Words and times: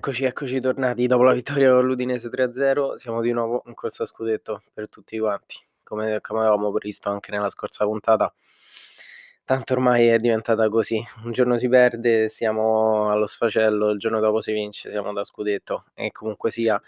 Eccoci, 0.00 0.24
eccoci 0.24 0.60
tornati 0.60 1.06
dopo 1.06 1.24
la 1.24 1.34
vittoria 1.34 1.72
con 1.72 1.84
l'Udinese 1.84 2.30
3-0, 2.30 2.94
siamo 2.94 3.20
di 3.20 3.32
nuovo 3.32 3.62
in 3.66 3.74
corsa 3.74 4.06
scudetto 4.06 4.62
per 4.72 4.88
tutti 4.88 5.18
quanti, 5.18 5.56
come, 5.82 6.22
come 6.22 6.40
avevamo 6.40 6.72
previsto 6.72 7.10
anche 7.10 7.30
nella 7.30 7.50
scorsa 7.50 7.84
puntata. 7.84 8.32
Tanto 9.44 9.74
ormai 9.74 10.06
è 10.06 10.18
diventata 10.18 10.70
così, 10.70 11.04
un 11.22 11.32
giorno 11.32 11.58
si 11.58 11.68
perde, 11.68 12.30
siamo 12.30 13.10
allo 13.10 13.26
sfacello, 13.26 13.90
il 13.90 13.98
giorno 13.98 14.20
dopo 14.20 14.40
si 14.40 14.52
vince, 14.52 14.88
siamo 14.88 15.12
da 15.12 15.22
scudetto 15.22 15.84
e 15.92 16.10
comunque 16.12 16.50
sia, 16.50 16.80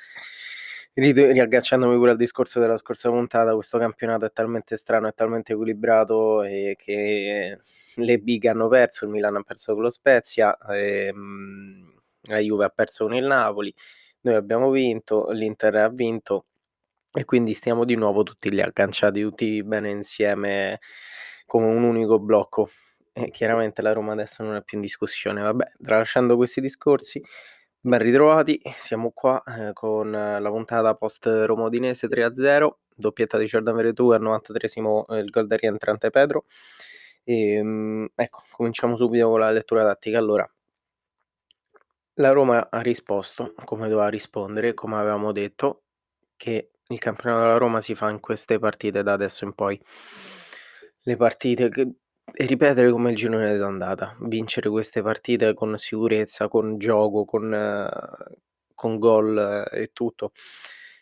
riagganciandomi 0.94 1.94
pure 1.96 2.12
al 2.12 2.16
discorso 2.16 2.60
della 2.60 2.78
scorsa 2.78 3.10
puntata, 3.10 3.52
questo 3.52 3.76
campionato 3.76 4.24
è 4.24 4.32
talmente 4.32 4.74
strano, 4.78 5.08
è 5.08 5.12
talmente 5.12 5.52
equilibrato 5.52 6.44
e 6.44 6.76
che 6.78 7.58
le 7.96 8.18
big 8.20 8.46
hanno 8.46 8.68
perso, 8.68 9.04
il 9.04 9.10
Milan 9.10 9.36
ha 9.36 9.42
perso 9.42 9.74
con 9.74 9.82
lo 9.82 9.90
Spezia. 9.90 10.56
E, 10.70 11.08
ehm, 11.08 11.91
la 12.28 12.38
Juve 12.38 12.64
ha 12.66 12.68
perso 12.68 13.04
con 13.06 13.14
il 13.14 13.24
Napoli, 13.24 13.74
noi 14.22 14.34
abbiamo 14.34 14.70
vinto, 14.70 15.30
l'Inter 15.30 15.74
ha 15.76 15.88
vinto 15.88 16.46
e 17.12 17.24
quindi 17.24 17.54
stiamo 17.54 17.84
di 17.84 17.94
nuovo 17.94 18.22
tutti 18.22 18.50
lì 18.50 18.60
agganciati, 18.62 19.20
tutti 19.22 19.62
bene 19.62 19.90
insieme 19.90 20.80
come 21.46 21.66
un 21.66 21.82
unico 21.82 22.18
blocco. 22.18 22.70
E 23.12 23.30
chiaramente 23.30 23.82
la 23.82 23.92
Roma 23.92 24.12
adesso 24.12 24.42
non 24.42 24.56
è 24.56 24.62
più 24.62 24.78
in 24.78 24.82
discussione. 24.82 25.42
Vabbè, 25.42 25.72
tralasciando 25.82 26.36
questi 26.36 26.60
discorsi, 26.62 27.22
ben 27.80 27.98
ritrovati, 28.00 28.60
siamo 28.80 29.10
qua 29.12 29.42
eh, 29.44 29.72
con 29.74 30.10
la 30.10 30.48
puntata 30.50 30.94
post 30.94 31.26
Romodinese 31.26 32.08
3-0, 32.08 32.78
doppietta 32.94 33.36
di 33.38 33.44
Jordan 33.44 33.74
Veretù 33.76 34.10
al 34.10 34.22
93esimo 34.22 35.04
il 35.18 35.28
gol 35.30 35.46
da 35.46 35.56
rientrante 35.56 36.10
Pedro. 36.10 36.46
E, 37.24 37.54
ehm, 37.54 38.08
ecco, 38.14 38.42
cominciamo 38.52 38.96
subito 38.96 39.28
con 39.28 39.40
la 39.40 39.50
lettura 39.50 39.84
tattica. 39.84 40.18
Allora, 40.18 40.50
la 42.14 42.30
Roma 42.30 42.68
ha 42.70 42.80
risposto 42.80 43.54
come 43.64 43.88
doveva 43.88 44.08
rispondere, 44.08 44.74
come 44.74 44.96
avevamo 44.96 45.32
detto, 45.32 45.84
che 46.36 46.70
il 46.86 46.98
campionato 46.98 47.42
della 47.42 47.58
Roma 47.58 47.80
si 47.80 47.94
fa 47.94 48.10
in 48.10 48.20
queste 48.20 48.58
partite 48.58 49.02
da 49.02 49.12
adesso 49.12 49.44
in 49.44 49.54
poi. 49.54 49.80
Le 51.04 51.16
partite 51.16 51.68
che 51.68 51.94
e 52.34 52.46
ripetere 52.46 52.90
come 52.90 53.10
il 53.10 53.16
girone 53.16 53.56
d'andata, 53.56 54.16
vincere 54.20 54.70
queste 54.70 55.02
partite 55.02 55.54
con 55.54 55.76
sicurezza, 55.76 56.48
con 56.48 56.78
gioco, 56.78 57.24
con, 57.24 57.88
con 58.74 58.98
gol 58.98 59.66
e 59.70 59.90
tutto. 59.92 60.32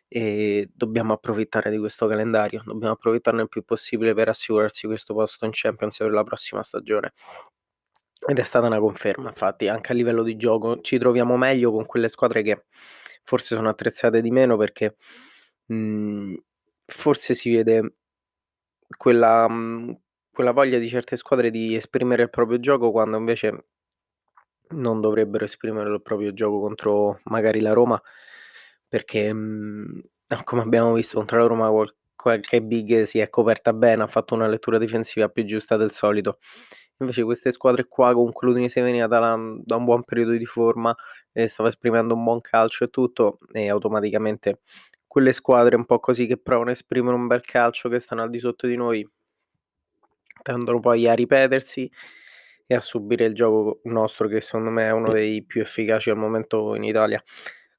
E 0.08 0.70
dobbiamo 0.74 1.12
approfittare 1.12 1.70
di 1.70 1.78
questo 1.78 2.06
calendario, 2.08 2.62
dobbiamo 2.64 2.94
approfittarne 2.94 3.42
il 3.42 3.48
più 3.48 3.64
possibile 3.64 4.12
per 4.14 4.28
assicurarsi 4.28 4.86
questo 4.86 5.14
posto 5.14 5.44
in 5.44 5.52
Champions 5.54 5.98
per 5.98 6.10
la 6.10 6.24
prossima 6.24 6.62
stagione. 6.64 7.12
Ed 8.26 8.38
è 8.38 8.42
stata 8.44 8.66
una 8.66 8.78
conferma, 8.78 9.28
infatti, 9.28 9.68
anche 9.68 9.92
a 9.92 9.94
livello 9.94 10.22
di 10.22 10.36
gioco. 10.36 10.80
Ci 10.80 10.98
troviamo 10.98 11.36
meglio 11.36 11.70
con 11.72 11.86
quelle 11.86 12.08
squadre 12.08 12.42
che 12.42 12.64
forse 13.24 13.54
sono 13.54 13.68
attrezzate 13.68 14.20
di 14.20 14.30
meno 14.30 14.56
perché 14.56 14.96
mh, 15.66 16.34
forse 16.86 17.34
si 17.34 17.54
vede 17.54 17.94
quella, 18.96 19.48
mh, 19.48 20.00
quella 20.32 20.52
voglia 20.52 20.78
di 20.78 20.88
certe 20.88 21.16
squadre 21.16 21.50
di 21.50 21.74
esprimere 21.74 22.22
il 22.24 22.30
proprio 22.30 22.58
gioco 22.60 22.90
quando 22.90 23.16
invece 23.16 23.64
non 24.70 25.00
dovrebbero 25.00 25.44
esprimere 25.44 25.90
il 25.92 26.02
proprio 26.02 26.32
gioco 26.32 26.60
contro 26.60 27.20
magari 27.24 27.60
la 27.60 27.72
Roma 27.72 28.00
perché 28.88 29.32
mh, 29.32 30.02
come 30.44 30.62
abbiamo 30.62 30.92
visto 30.92 31.16
contro 31.16 31.38
la 31.38 31.46
Roma 31.46 31.70
qualche 32.14 32.60
big 32.60 33.04
si 33.04 33.18
è 33.18 33.30
coperta 33.30 33.72
bene, 33.72 34.02
ha 34.02 34.06
fatto 34.06 34.34
una 34.34 34.46
lettura 34.46 34.76
difensiva 34.78 35.28
più 35.28 35.44
giusta 35.44 35.76
del 35.76 35.90
solito 35.90 36.38
Invece 37.00 37.22
queste 37.24 37.50
squadre 37.50 37.86
qua, 37.86 38.12
comunque 38.12 38.46
l'Udinese 38.46 38.82
veniva 38.82 39.06
da, 39.06 39.18
da 39.64 39.76
un 39.76 39.84
buon 39.84 40.04
periodo 40.04 40.32
di 40.32 40.44
forma, 40.44 40.94
e 41.32 41.48
stava 41.48 41.70
esprimendo 41.70 42.14
un 42.14 42.22
buon 42.22 42.40
calcio 42.42 42.84
e 42.84 42.88
tutto, 42.88 43.38
e 43.52 43.70
automaticamente 43.70 44.60
quelle 45.06 45.32
squadre 45.32 45.76
un 45.76 45.86
po' 45.86 45.98
così 45.98 46.26
che 46.26 46.36
provano 46.36 46.68
a 46.68 46.72
esprimere 46.72 47.16
un 47.16 47.26
bel 47.26 47.40
calcio, 47.40 47.88
che 47.88 47.98
stanno 47.98 48.22
al 48.22 48.30
di 48.30 48.38
sotto 48.38 48.66
di 48.66 48.76
noi, 48.76 49.08
tendono 50.42 50.78
poi 50.80 51.08
a 51.08 51.14
ripetersi 51.14 51.90
e 52.66 52.74
a 52.74 52.80
subire 52.80 53.24
il 53.24 53.34
gioco 53.34 53.80
nostro, 53.84 54.28
che 54.28 54.40
secondo 54.42 54.70
me 54.70 54.86
è 54.86 54.92
uno 54.92 55.10
dei 55.10 55.42
più 55.42 55.62
efficaci 55.62 56.10
al 56.10 56.18
momento 56.18 56.74
in 56.74 56.84
Italia, 56.84 57.22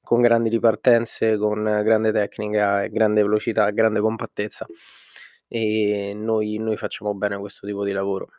con 0.01 0.21
grandi 0.21 0.49
ripartenze, 0.49 1.37
con 1.37 1.63
grande 1.63 2.11
tecnica, 2.11 2.87
grande 2.87 3.21
velocità, 3.21 3.69
grande 3.69 3.99
compattezza. 4.01 4.65
E 5.47 6.13
noi, 6.15 6.57
noi 6.57 6.75
facciamo 6.75 7.13
bene 7.13 7.37
questo 7.37 7.67
tipo 7.67 7.83
di 7.83 7.91
lavoro. 7.91 8.29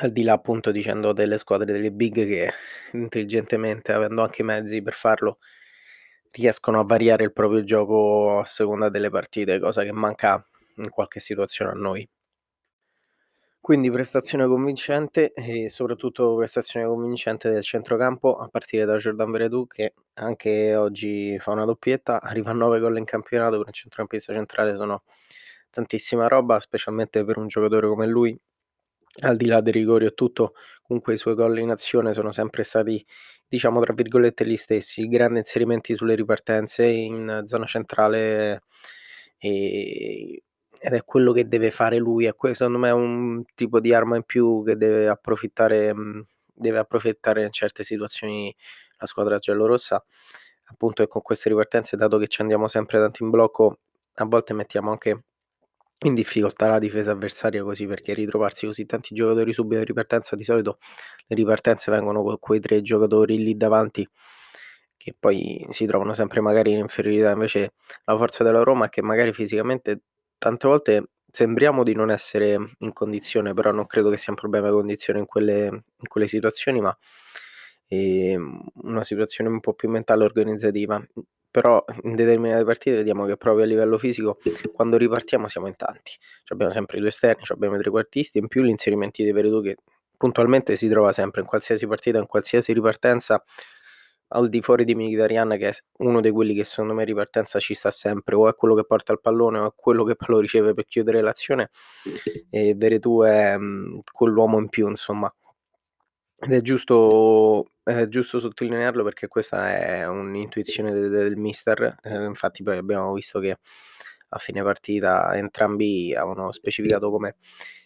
Al 0.00 0.12
di 0.12 0.22
là 0.22 0.32
appunto 0.34 0.70
dicendo 0.70 1.12
delle 1.12 1.38
squadre 1.38 1.72
delle 1.72 1.90
big 1.90 2.14
che 2.26 2.52
intelligentemente, 2.92 3.92
avendo 3.92 4.22
anche 4.22 4.42
i 4.42 4.44
mezzi 4.44 4.80
per 4.80 4.94
farlo, 4.94 5.38
riescono 6.30 6.80
a 6.80 6.84
variare 6.84 7.24
il 7.24 7.32
proprio 7.32 7.64
gioco 7.64 8.38
a 8.40 8.44
seconda 8.44 8.88
delle 8.88 9.10
partite, 9.10 9.58
cosa 9.58 9.82
che 9.82 9.92
manca 9.92 10.46
in 10.76 10.88
qualche 10.90 11.20
situazione 11.20 11.72
a 11.72 11.74
noi. 11.74 12.08
Quindi 13.60 13.90
prestazione 13.90 14.46
convincente 14.46 15.32
e 15.34 15.68
soprattutto 15.68 16.36
prestazione 16.36 16.86
convincente 16.86 17.50
del 17.50 17.62
centrocampo 17.62 18.38
a 18.38 18.48
partire 18.48 18.84
da 18.84 18.96
Jordan 18.96 19.30
Veredù 19.30 19.66
che 19.66 19.94
anche 20.14 20.74
oggi 20.74 21.38
fa 21.38 21.50
una 21.50 21.64
doppietta, 21.64 22.20
arriva 22.20 22.50
a 22.50 22.54
9 22.54 22.78
gol 22.78 22.96
in 22.96 23.04
campionato 23.04 23.58
per 23.58 23.66
un 23.66 23.72
centrocampista 23.72 24.32
centrale 24.32 24.74
sono 24.76 25.02
tantissima 25.70 26.28
roba, 26.28 26.60
specialmente 26.60 27.24
per 27.24 27.36
un 27.36 27.48
giocatore 27.48 27.88
come 27.88 28.06
lui 28.06 28.38
al 29.20 29.36
di 29.36 29.46
là 29.46 29.60
dei 29.60 29.72
rigori 29.72 30.06
e 30.06 30.14
tutto, 30.14 30.54
comunque 30.82 31.14
i 31.14 31.18
suoi 31.18 31.34
gol 31.34 31.58
in 31.58 31.70
azione 31.70 32.12
sono 32.14 32.32
sempre 32.32 32.62
stati, 32.64 33.04
diciamo, 33.46 33.80
tra 33.80 33.92
virgolette, 33.92 34.46
gli 34.46 34.56
stessi. 34.56 35.08
Grandi 35.08 35.38
inserimenti 35.38 35.94
sulle 35.94 36.14
ripartenze 36.14 36.86
in 36.86 37.42
zona 37.46 37.66
centrale 37.66 38.62
e, 39.38 40.42
ed 40.80 40.92
è 40.92 41.04
quello 41.04 41.32
che 41.32 41.48
deve 41.48 41.70
fare 41.70 41.98
lui. 41.98 42.26
È 42.26 42.34
secondo 42.52 42.78
me 42.78 42.88
è 42.88 42.92
un 42.92 43.44
tipo 43.54 43.80
di 43.80 43.92
arma 43.94 44.16
in 44.16 44.22
più 44.24 44.62
che 44.64 44.76
deve 44.76 45.08
approfittare, 45.08 45.94
deve 46.54 46.78
approfittare 46.78 47.44
in 47.44 47.52
certe 47.52 47.82
situazioni 47.84 48.54
la 48.98 49.06
squadra 49.06 49.38
giallorossa. 49.38 50.04
Appunto, 50.70 51.02
e 51.02 51.06
con 51.08 51.22
queste 51.22 51.48
ripartenze, 51.48 51.96
dato 51.96 52.18
che 52.18 52.28
ci 52.28 52.42
andiamo 52.42 52.68
sempre 52.68 52.98
tanto 52.98 53.24
in 53.24 53.30
blocco, 53.30 53.78
a 54.14 54.24
volte 54.26 54.52
mettiamo 54.54 54.90
anche 54.90 55.24
in 56.02 56.14
difficoltà 56.14 56.68
la 56.68 56.78
difesa 56.78 57.10
avversaria 57.10 57.62
così 57.62 57.86
perché 57.86 58.14
ritrovarsi 58.14 58.66
così 58.66 58.86
tanti 58.86 59.14
giocatori 59.14 59.52
subito 59.52 59.80
in 59.80 59.86
ripartenza 59.86 60.36
di 60.36 60.44
solito 60.44 60.78
le 61.26 61.36
ripartenze 61.36 61.90
vengono 61.90 62.22
con 62.22 62.38
quei 62.38 62.60
tre 62.60 62.80
giocatori 62.82 63.38
lì 63.38 63.56
davanti 63.56 64.08
che 64.96 65.14
poi 65.18 65.66
si 65.70 65.86
trovano 65.86 66.12
sempre 66.12 66.40
magari 66.40 66.72
in 66.72 66.78
inferiorità. 66.78 67.30
Invece 67.30 67.74
la 68.04 68.16
forza 68.16 68.44
della 68.44 68.62
Roma 68.62 68.86
è 68.86 68.88
che 68.90 69.02
magari 69.02 69.32
fisicamente 69.32 70.02
tante 70.36 70.68
volte 70.68 71.10
sembriamo 71.30 71.82
di 71.82 71.94
non 71.94 72.10
essere 72.10 72.74
in 72.78 72.92
condizione 72.92 73.52
però 73.54 73.70
non 73.72 73.86
credo 73.86 74.10
che 74.10 74.16
sia 74.16 74.32
un 74.32 74.38
problema 74.38 74.68
di 74.68 74.74
condizione 74.74 75.20
in 75.20 75.26
quelle, 75.26 75.66
in 75.66 76.08
quelle 76.08 76.28
situazioni 76.28 76.80
ma 76.80 76.96
ehm, 77.88 78.60
una 78.82 79.04
situazione 79.04 79.50
un 79.50 79.60
po' 79.60 79.74
più 79.74 79.88
mentale 79.90 80.24
organizzativa 80.24 81.02
però 81.58 81.84
in 82.04 82.14
determinate 82.14 82.62
partite 82.62 82.94
vediamo 82.94 83.26
che 83.26 83.36
proprio 83.36 83.64
a 83.64 83.66
livello 83.66 83.98
fisico 83.98 84.38
quando 84.72 84.96
ripartiamo 84.96 85.48
siamo 85.48 85.66
in 85.66 85.74
tanti. 85.74 86.12
abbiamo 86.50 86.72
sempre 86.72 86.98
i 86.98 87.00
due 87.00 87.08
esterni, 87.08 87.42
abbiamo 87.48 87.74
i 87.74 87.78
trequartisti, 87.80 88.38
in 88.38 88.46
più 88.46 88.62
gli 88.62 88.68
inserimenti 88.68 89.24
di 89.24 89.32
Veretù 89.32 89.60
che 89.60 89.76
puntualmente 90.16 90.76
si 90.76 90.88
trova 90.88 91.10
sempre 91.10 91.40
in 91.40 91.48
qualsiasi 91.48 91.84
partita, 91.88 92.18
in 92.18 92.26
qualsiasi 92.26 92.72
ripartenza, 92.72 93.42
al 94.28 94.48
di 94.48 94.60
fuori 94.60 94.84
di 94.84 94.94
Mkhitaryan 94.94 95.56
che 95.58 95.68
è 95.68 95.72
uno 95.98 96.20
di 96.20 96.30
quelli 96.30 96.54
che 96.54 96.62
secondo 96.62 96.94
me 96.94 97.02
ripartenza 97.04 97.58
ci 97.58 97.74
sta 97.74 97.90
sempre, 97.90 98.36
o 98.36 98.48
è 98.48 98.54
quello 98.54 98.76
che 98.76 98.84
porta 98.84 99.12
il 99.12 99.20
pallone 99.20 99.58
o 99.58 99.66
è 99.66 99.72
quello 99.74 100.04
che 100.04 100.14
lo 100.26 100.38
riceve 100.38 100.74
per 100.74 100.86
chiudere 100.86 101.20
l'azione 101.22 101.70
e 102.50 102.74
Veretù 102.76 103.22
è 103.22 103.56
mh, 103.56 104.02
quell'uomo 104.12 104.58
in 104.58 104.68
più 104.68 104.88
insomma. 104.88 105.32
Ed 106.40 106.52
è 106.52 106.60
giusto 106.60 107.72
è 107.82 108.06
giusto 108.06 108.38
sottolinearlo 108.38 109.02
perché 109.02 109.26
questa 109.26 109.74
è 109.76 110.06
un'intuizione 110.06 110.92
de 110.92 111.08
del 111.08 111.36
mister, 111.36 111.96
ehm, 112.02 112.26
infatti 112.26 112.62
poi 112.62 112.76
abbiamo 112.76 113.12
visto 113.12 113.40
che 113.40 113.56
a 114.30 114.38
fine 114.38 114.62
partita 114.62 115.34
entrambi 115.36 116.14
avevano 116.14 116.52
specificato 116.52 117.10
come 117.10 117.36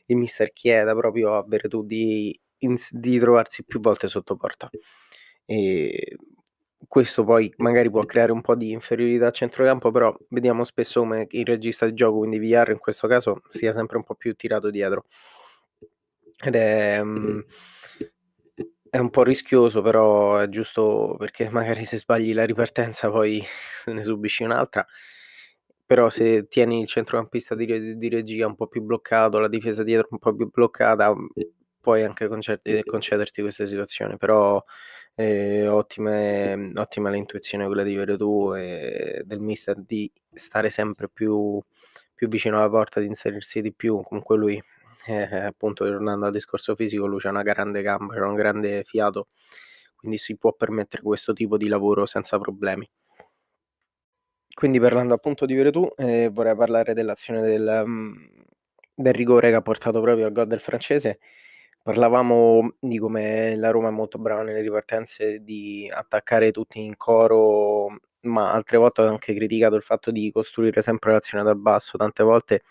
il 0.06 0.16
mister 0.16 0.52
chieda 0.52 0.94
proprio 0.94 1.36
a 1.36 1.44
Veretù 1.46 1.84
di 1.86 2.38
di 2.90 3.18
trovarsi 3.18 3.64
più 3.64 3.80
volte 3.80 4.06
sotto 4.08 4.36
porta. 4.36 4.68
E 5.46 6.16
questo 6.86 7.24
poi 7.24 7.52
magari 7.56 7.90
può 7.90 8.04
creare 8.04 8.30
un 8.32 8.40
po' 8.42 8.54
di 8.54 8.70
inferiorità 8.70 9.28
a 9.28 9.30
centrocampo, 9.32 9.90
però 9.90 10.14
vediamo 10.28 10.64
spesso 10.64 11.00
come 11.00 11.26
il 11.30 11.44
regista 11.46 11.86
di 11.86 11.94
gioco, 11.94 12.18
quindi 12.18 12.38
Villar 12.38 12.70
in 12.70 12.78
questo 12.78 13.08
caso, 13.08 13.40
sia 13.48 13.72
sempre 13.72 13.96
un 13.96 14.04
po' 14.04 14.14
più 14.14 14.34
tirato 14.34 14.70
dietro. 14.70 15.04
Ed 16.40 16.54
è, 16.56 17.02
mhmm 17.02 17.44
è 18.94 18.98
un 18.98 19.08
po' 19.10 19.22
rischioso, 19.22 19.80
però 19.82 20.36
è 20.38 20.48
giusto 20.48 21.16
perché 21.18 21.48
magari 21.50 21.84
se 21.86 21.98
sbagli 21.98 22.34
la 22.34 22.44
ripartenza 22.44 23.10
poi 23.10 23.42
ne 23.86 24.02
subisci 24.02 24.42
un'altra. 24.44 24.86
Però 25.86 26.08
se 26.10 26.46
tieni 26.48 26.80
il 26.80 26.86
centrocampista 26.86 27.54
di, 27.54 27.96
di 27.98 28.08
regia 28.08 28.46
un 28.46 28.54
po' 28.54 28.66
più 28.66 28.82
bloccato, 28.82 29.38
la 29.38 29.48
difesa 29.48 29.82
dietro 29.82 30.08
un 30.10 30.18
po' 30.18 30.34
più 30.34 30.48
bloccata, 30.50 31.12
puoi 31.80 32.02
anche 32.04 32.28
concederti, 32.28 32.82
concederti 32.84 33.42
queste 33.42 33.66
situazioni. 33.66 34.16
Però 34.16 34.62
ehm, 35.14 35.68
ottime 35.72 36.72
ottima 36.74 37.10
l'intuizione 37.10 37.66
quella 37.66 37.82
di 37.82 37.94
Veretù 37.94 38.54
e 38.56 39.22
del 39.24 39.40
mister 39.40 39.76
di 39.82 40.10
stare 40.32 40.70
sempre 40.70 41.08
più 41.10 41.60
più 42.14 42.28
vicino 42.28 42.58
alla 42.58 42.70
porta, 42.70 43.00
di 43.00 43.06
inserirsi 43.06 43.60
di 43.60 43.72
più. 43.72 44.00
Comunque 44.02 44.36
lui, 44.36 44.62
eh, 45.06 45.36
appunto 45.36 45.84
tornando 45.84 46.26
al 46.26 46.32
discorso 46.32 46.74
fisico, 46.74 47.06
lui 47.06 47.20
c'ha 47.20 47.30
una 47.30 47.42
grande 47.42 47.82
gamba, 47.82 48.14
c'ha 48.14 48.26
un 48.26 48.34
grande 48.34 48.84
fiato, 48.84 49.28
quindi 49.96 50.18
si 50.18 50.36
può 50.36 50.52
permettere 50.52 51.02
questo 51.02 51.32
tipo 51.32 51.56
di 51.56 51.68
lavoro 51.68 52.06
senza 52.06 52.38
problemi. 52.38 52.88
Quindi 54.54 54.78
parlando 54.80 55.14
appunto 55.14 55.46
di 55.46 55.54
Veretù, 55.54 55.88
ehm, 55.96 56.30
vorrei 56.32 56.54
parlare 56.54 56.92
dell'azione 56.94 57.40
del 57.40 57.82
mhmm, 57.86 58.30
del 58.94 59.14
rigore 59.14 59.48
che 59.50 59.56
ha 59.56 59.62
portato 59.62 60.00
proprio 60.00 60.26
al 60.26 60.32
gol 60.32 60.46
del 60.46 60.60
francese. 60.60 61.18
Parlavamo 61.82 62.74
di 62.78 62.98
come 62.98 63.56
la 63.56 63.70
Roma 63.70 63.88
è 63.88 63.90
molto 63.90 64.18
brava 64.18 64.42
nelle 64.42 64.60
ripartenze, 64.60 65.42
di 65.42 65.90
attaccare 65.92 66.52
tutti 66.52 66.80
in 66.84 66.96
coro, 66.96 67.96
ma 68.22 68.52
altre 68.52 68.76
volte 68.78 69.02
ho 69.02 69.08
anche 69.08 69.34
criticato 69.34 69.74
il 69.76 69.82
fatto 69.82 70.10
di 70.12 70.30
costruire 70.30 70.82
sempre 70.82 71.12
l'azione 71.12 71.42
dal 71.42 71.58
basso. 71.58 71.98
Tante 71.98 72.22
volte 72.22 72.62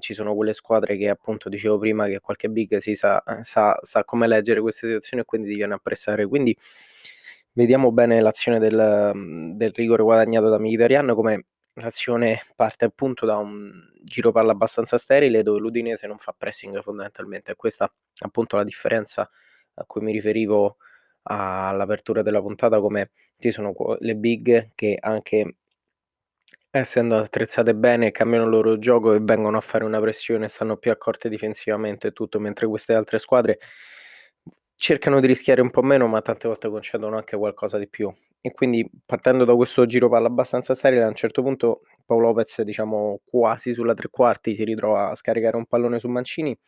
ci 0.00 0.14
sono 0.14 0.34
quelle 0.34 0.52
squadre 0.54 0.96
che 0.96 1.08
appunto 1.08 1.48
dicevo 1.48 1.78
prima 1.78 2.06
che 2.06 2.20
qualche 2.20 2.48
big 2.50 2.76
si 2.78 2.94
sa 2.94 3.22
sa 3.42 3.78
sa 3.82 4.04
come 4.04 4.26
leggere 4.28 4.60
queste 4.60 4.86
situazioni 4.86 5.22
e 5.22 5.26
quindi 5.26 5.48
ti 5.48 5.54
viene 5.56 5.74
a 5.74 5.78
pressare. 5.78 6.26
Quindi 6.26 6.56
vediamo 7.52 7.92
bene 7.92 8.20
l'azione 8.20 8.58
del 8.58 9.10
mhmm, 9.14 9.56
del 9.56 9.72
rigore 9.74 10.02
guadagnato 10.02 10.48
da 10.48 10.58
Mkhitaryan, 10.58 11.14
come 11.14 11.46
l'azione 11.74 12.40
parte 12.54 12.84
appunto 12.86 13.26
da 13.26 13.36
un 13.36 13.70
giro 14.02 14.32
palla 14.32 14.52
abbastanza 14.52 14.98
sterile, 14.98 15.42
dove 15.42 15.58
l'Udinese 15.60 16.06
non 16.06 16.18
fa 16.18 16.34
pressing 16.36 16.80
fondamentalmente. 16.82 17.52
E 17.52 17.56
questa 17.56 17.90
appunto 18.20 18.56
la 18.56 18.64
differenza 18.64 19.28
a 19.74 19.84
cui 19.86 20.00
mi 20.02 20.12
riferivo 20.12 20.76
all'apertura 21.24 22.22
della 22.22 22.40
puntata, 22.40 22.80
come 22.80 23.10
ci 23.38 23.50
sono 23.52 23.74
le 24.00 24.14
big 24.16 24.72
che 24.74 24.96
anche 25.00 25.56
essendo 26.80 27.18
attrezzate 27.18 27.74
bene 27.74 28.10
cambiano 28.10 28.44
il 28.44 28.50
loro 28.50 28.78
gioco 28.78 29.12
e 29.12 29.20
vengono 29.20 29.58
a 29.58 29.60
fare 29.60 29.84
una 29.84 30.00
pressione, 30.00 30.48
stanno 30.48 30.76
più 30.76 30.90
accorte 30.90 31.28
difensivamente 31.28 32.08
e 32.08 32.12
tutto, 32.12 32.40
mentre 32.40 32.66
queste 32.66 32.94
altre 32.94 33.18
squadre 33.18 33.58
cercano 34.74 35.20
di 35.20 35.26
rischiare 35.26 35.60
un 35.60 35.70
po' 35.70 35.82
meno, 35.82 36.06
ma 36.08 36.20
tante 36.22 36.48
volte 36.48 36.68
concedono 36.68 37.16
anche 37.16 37.36
qualcosa 37.36 37.78
di 37.78 37.88
più. 37.88 38.12
E 38.40 38.52
quindi 38.52 38.88
partendo 39.06 39.44
da 39.44 39.54
questo 39.54 39.86
giro 39.86 40.08
palla 40.08 40.26
abbastanza 40.26 40.74
sterile, 40.74 41.04
a 41.04 41.08
un 41.08 41.14
certo 41.14 41.42
punto 41.42 41.82
Paolo 42.04 42.28
Lopez, 42.28 42.62
diciamo 42.62 43.20
quasi 43.24 43.72
sulla 43.72 43.94
tre 43.94 44.08
quarti, 44.08 44.54
si 44.54 44.64
ritrova 44.64 45.10
a 45.10 45.14
scaricare 45.14 45.56
un 45.56 45.66
pallone 45.66 46.00
su 46.00 46.08
Mancini 46.08 46.58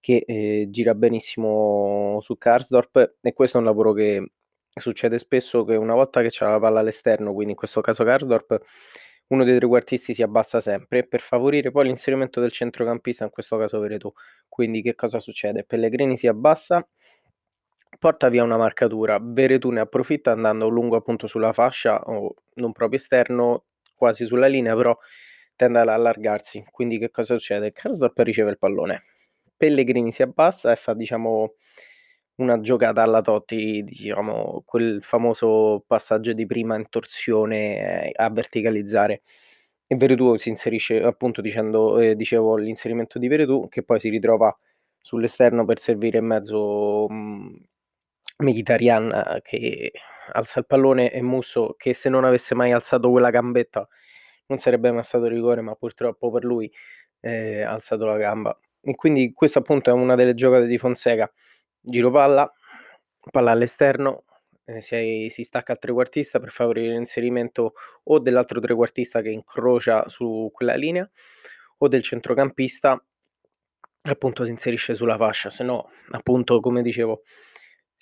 che 0.00 0.22
eh, 0.26 0.66
gira 0.68 0.94
benissimo 0.94 2.18
su 2.20 2.36
Karsdorp 2.36 3.14
e 3.22 3.32
questo 3.32 3.56
è 3.56 3.60
un 3.60 3.66
lavoro 3.66 3.94
che 3.94 4.32
succede 4.78 5.18
spesso 5.18 5.64
che 5.64 5.76
una 5.76 5.94
volta 5.94 6.20
che 6.20 6.28
c'è 6.28 6.44
la 6.44 6.58
palla 6.58 6.80
all'esterno, 6.80 7.32
quindi 7.32 7.52
in 7.52 7.56
questo 7.56 7.80
caso 7.80 8.04
Karsdorp, 8.04 8.60
uno 9.28 9.44
dei 9.44 9.56
trequartisti 9.56 10.14
si 10.14 10.22
abbassa 10.22 10.60
sempre 10.60 11.06
per 11.06 11.20
favorire 11.20 11.70
poi 11.70 11.86
l'inserimento 11.86 12.40
del 12.40 12.52
centrocampista, 12.52 13.24
in 13.24 13.30
questo 13.30 13.56
caso 13.56 13.78
Veretù. 13.80 14.12
Quindi 14.48 14.82
che 14.82 14.94
cosa 14.94 15.18
succede? 15.20 15.64
Pellegrini 15.64 16.16
si 16.16 16.26
abbassa, 16.26 16.86
porta 17.98 18.28
via 18.28 18.42
una 18.42 18.56
marcatura, 18.56 19.18
Veretù 19.20 19.70
ne 19.70 19.80
approfitta 19.80 20.32
andando 20.32 20.68
lungo 20.68 20.96
appunto 20.96 21.26
sulla 21.26 21.52
fascia 21.52 22.00
o 22.02 22.34
non 22.54 22.72
proprio 22.72 22.98
esterno, 22.98 23.64
quasi 23.94 24.26
sulla 24.26 24.46
linea, 24.46 24.74
però 24.76 24.96
tende 25.56 25.78
ad 25.78 25.88
allargarsi. 25.88 26.64
Quindi 26.70 26.98
che 26.98 27.10
cosa 27.10 27.36
succede? 27.36 27.72
Karsdorp 27.72 28.18
riceve 28.18 28.50
il 28.50 28.58
pallone 28.58 29.04
Pellegrini 29.56 30.12
si 30.12 30.22
abbassa 30.22 30.72
e 30.72 30.76
fa 30.76 30.94
diciamo 30.94 31.54
una 32.36 32.60
giocata 32.60 33.02
alla 33.02 33.20
Totti, 33.20 33.82
diciamo 33.84 34.62
quel 34.66 35.02
famoso 35.02 35.84
passaggio 35.86 36.32
di 36.32 36.46
prima 36.46 36.76
in 36.76 36.88
torsione, 36.88 38.06
ehm, 38.06 38.10
a 38.14 38.30
verticalizzare. 38.30 39.22
E 39.86 39.96
Veretù 39.96 40.36
si 40.36 40.48
inserisce 40.48 41.02
appunto 41.02 41.40
dicendo 41.40 41.98
ehm, 42.00 42.12
dicevo 42.14 42.56
l'inserimento 42.56 43.18
di 43.18 43.28
Veretù 43.28 43.68
che 43.68 43.82
poi 43.84 44.00
si 44.00 44.08
ritrova 44.08 44.56
sull'esterno 45.00 45.64
per 45.64 45.78
servire 45.78 46.18
in 46.18 46.26
mezzo, 46.26 47.06
mhmm, 47.08 47.56
Mkhitaryan 48.38 49.40
che 49.42 49.92
alza 50.32 50.58
il 50.60 50.66
pallone 50.66 51.12
e 51.12 51.22
Musso 51.22 51.74
che 51.78 51.94
se 51.94 52.08
non 52.08 52.24
avesse 52.24 52.54
mai 52.54 52.72
alzato 52.72 53.10
quella 53.10 53.30
gambetta 53.30 53.86
non 54.48 54.58
sarebbe 54.58 54.90
mai 54.92 55.04
stato 55.04 55.26
rigore, 55.28 55.60
ma 55.62 55.74
purtroppo 55.76 56.30
per 56.30 56.44
lui, 56.44 56.70
ehm, 57.20 57.66
ha 57.66 57.72
alzato 57.72 58.04
la 58.06 58.16
gamba. 58.18 58.58
E 58.82 58.94
quindi 58.96 59.32
questa 59.32 59.60
appunto 59.60 59.90
è 59.90 59.92
una 59.94 60.14
delle 60.16 60.34
giocate 60.34 60.66
di 60.66 60.78
Fonseca. 60.78 61.30
Giro 61.86 62.10
palla, 62.10 62.50
palla 63.30 63.50
all'esterno, 63.50 64.24
eh, 64.64 64.80
si, 64.80 65.26
si, 65.28 65.42
stacca 65.42 65.72
al 65.72 65.78
trequartista 65.78 66.40
per 66.40 66.50
favorire 66.50 66.88
l'inserimento 66.88 67.74
o 68.04 68.18
dell'altro 68.18 68.60
trequartista 68.60 69.20
che 69.20 69.28
incrocia 69.28 70.08
su 70.08 70.50
quella 70.52 70.74
linea 70.74 71.08
o 71.78 71.88
del 71.88 72.02
centrocampista 72.02 72.98
appunto 74.02 74.44
si 74.44 74.50
inserisce 74.50 74.94
sulla 74.94 75.16
fascia, 75.16 75.50
se 75.50 75.64
no 75.64 75.90
appunto 76.10 76.60
come 76.60 76.82
dicevo 76.82 77.22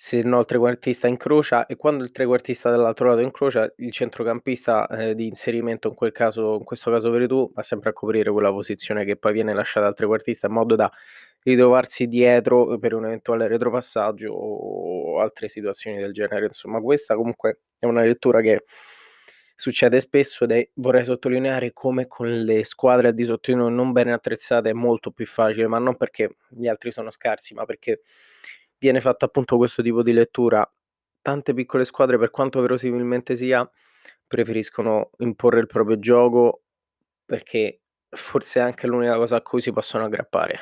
se 0.05 0.21
no 0.21 0.39
il 0.41 0.45
trequartista 0.45 1.07
incrocia 1.07 1.65
e 1.65 1.77
quando 1.77 2.03
il 2.03 2.11
trequartista 2.11 2.69
dall'altro 2.69 3.07
lato 3.07 3.21
incrocia 3.21 3.71
il 3.77 3.89
centrocampista 3.89 4.85
eh, 4.87 5.15
di 5.15 5.27
inserimento 5.27 5.87
in 5.87 5.93
quel 5.93 6.11
caso 6.11 6.57
in 6.57 6.65
questo 6.65 6.91
caso 6.91 7.09
Veretù 7.09 7.49
va 7.53 7.63
sempre 7.63 7.91
a 7.91 7.93
coprire 7.93 8.29
quella 8.29 8.51
posizione 8.51 9.05
che 9.05 9.15
poi 9.15 9.31
viene 9.31 9.53
lasciata 9.53 9.85
al 9.87 9.95
trequartista 9.95 10.47
in 10.47 10.53
modo 10.53 10.75
da 10.75 10.91
ritrovarsi 11.43 12.07
dietro 12.07 12.77
per 12.79 12.93
un 12.95 13.05
eventuale 13.05 13.47
retropassaggio 13.47 14.29
o 14.33 15.21
altre 15.21 15.47
situazioni 15.47 15.97
del 15.97 16.11
genere. 16.11 16.47
Insomma 16.47 16.81
questa 16.81 17.15
comunque 17.15 17.61
è 17.79 17.85
una 17.85 18.01
lettura 18.03 18.41
che 18.41 18.65
succede 19.55 20.01
spesso 20.01 20.43
ed 20.43 20.51
è, 20.51 20.69
vorrei 20.73 21.05
sottolineare 21.05 21.71
come 21.71 22.07
con 22.07 22.29
le 22.29 22.65
squadre 22.65 23.07
al 23.07 23.13
di 23.13 23.23
sotto 23.23 23.51
di 23.51 23.57
noi 23.57 23.71
non 23.71 23.93
bene 23.93 24.11
attrezzate 24.11 24.69
è 24.71 24.73
molto 24.73 25.11
più 25.11 25.25
facile 25.25 25.67
ma 25.67 25.77
non 25.77 25.95
perché 25.95 26.35
gli 26.49 26.67
altri 26.67 26.91
sono 26.91 27.09
scarsi 27.09 27.53
ma 27.53 27.63
perché 27.63 28.01
viene 28.83 28.99
fatto 28.99 29.23
appunto 29.23 29.55
questo 29.55 29.81
tipo 29.81 30.03
di 30.03 30.11
lettura. 30.11 30.69
Tante 31.21 31.53
piccole 31.53 31.85
squadre, 31.85 32.17
per 32.17 32.31
quanto 32.31 32.59
verosimilmente 32.59 33.37
sia, 33.37 33.67
preferiscono 34.27 35.11
imporre 35.19 35.61
il 35.61 35.67
proprio 35.67 35.97
gioco 35.99 36.63
perché 37.25 37.79
forse 38.09 38.59
è 38.59 38.63
anche 38.63 38.85
l'unica 38.85 39.15
cosa 39.15 39.37
a 39.37 39.41
cui 39.41 39.61
si 39.61 39.71
possono 39.71 40.03
aggrappare. 40.03 40.59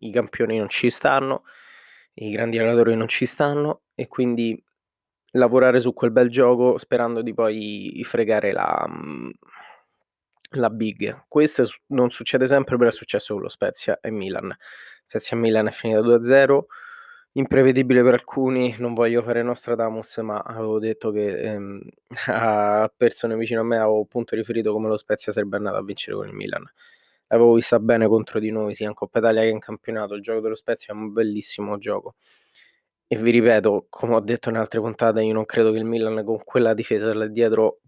I 0.00 0.12
campioni 0.12 0.56
non 0.58 0.68
ci 0.68 0.88
stanno, 0.88 1.42
i 2.14 2.30
grandi 2.30 2.58
allenatori 2.58 2.94
non 2.94 3.08
ci 3.08 3.26
stanno 3.26 3.82
e 3.96 4.06
quindi 4.06 4.62
lavorare 5.32 5.80
su 5.80 5.92
quel 5.92 6.12
bel 6.12 6.30
gioco 6.30 6.78
sperando 6.78 7.22
di 7.22 7.34
poi 7.34 8.00
fregare 8.04 8.52
la, 8.52 8.86
mm, 8.88 9.30
la 10.50 10.70
big. 10.70 11.24
Questo 11.26 11.68
non 11.86 12.10
succede 12.10 12.46
sempre, 12.46 12.76
però 12.76 12.88
è 12.88 12.92
successo 12.92 13.34
con 13.34 13.42
lo 13.42 13.48
Spezia 13.48 13.98
e 14.00 14.12
Milan. 14.12 14.56
Spezia 15.06 15.36
e 15.36 15.40
Milan 15.40 15.66
è 15.66 15.72
finita 15.72 15.98
2-0 15.98 16.66
imprevedibile 17.36 18.02
per 18.02 18.14
alcuni, 18.14 18.74
non 18.78 18.94
voglio 18.94 19.22
fare 19.22 19.42
Nostradamus, 19.42 20.18
ma 20.18 20.38
avevo 20.38 20.78
detto 20.78 21.10
che 21.10 21.40
ehm, 21.40 21.80
a 22.28 22.92
persone 22.96 23.36
vicino 23.36 23.60
a 23.60 23.64
me 23.64 23.78
avevo 23.78 24.00
appunto 24.02 24.34
riferito 24.36 24.72
come 24.72 24.88
lo 24.88 24.96
Spezia 24.96 25.32
sarebbe 25.32 25.56
andato 25.56 25.76
a 25.76 25.82
vincere 25.82 26.16
con 26.16 26.28
il 26.28 26.34
Milan. 26.34 26.64
L'avevo 27.28 27.54
vista 27.54 27.78
bene 27.80 28.06
contro 28.06 28.38
di 28.38 28.50
noi, 28.50 28.74
sia 28.74 28.86
in 28.88 28.94
Coppa 28.94 29.18
Italia 29.18 29.42
che 29.42 29.48
in 29.48 29.58
campionato. 29.58 30.14
Il 30.14 30.22
gioco 30.22 30.40
dello 30.40 30.54
Spezia 30.54 30.92
è 30.94 30.96
un 30.96 31.12
bellissimo 31.12 31.78
gioco. 31.78 32.14
E 33.06 33.16
vi 33.16 33.30
ripeto, 33.30 33.86
come 33.90 34.14
ho 34.14 34.20
detto 34.20 34.48
in 34.50 34.56
altre 34.56 34.80
puntate, 34.80 35.22
io 35.22 35.32
non 35.32 35.44
credo 35.44 35.72
che 35.72 35.78
il 35.78 35.84
Milan 35.84 36.24
con 36.24 36.38
quella 36.44 36.74
difesa 36.74 37.12
là 37.14 37.26
dietro 37.26 37.80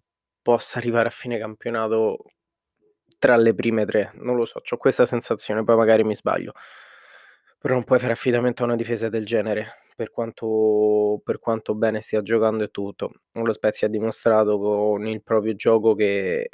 possa 0.43 0.79
arrivare 0.79 1.09
a 1.09 1.11
fine 1.11 1.39
campionato 1.39 2.25
tra 3.19 3.37
le 3.37 3.55
prime 3.55 3.85
tre. 3.87 4.13
Non 4.17 4.37
lo 4.37 4.45
so, 4.45 4.61
ho 4.69 4.77
questa 4.77 5.07
sensazione, 5.07 5.65
poi 5.65 5.77
magari 5.77 6.05
mi 6.05 6.15
sbaglio. 6.15 6.53
Però 7.67 7.79
non 7.79 7.87
puoi 7.87 7.99
fare 7.99 8.13
affidamento 8.13 8.63
a 8.63 8.67
una 8.67 8.77
difesa 8.77 9.09
del 9.09 9.27
genere, 9.27 9.79
per 9.97 10.13
quanto 10.13 11.21
per 11.25 11.41
quanto 11.41 11.75
bene 11.75 12.01
stia 12.01 12.23
giocando 12.23 12.63
e 12.63 12.69
tutto. 12.71 13.11
Lo 13.33 13.53
Spezia 13.53 13.89
ha 13.89 13.91
dimostrato 13.91 14.57
con 14.57 15.05
il 15.09 15.21
proprio 15.21 15.53
gioco 15.57 15.97
che 15.97 16.49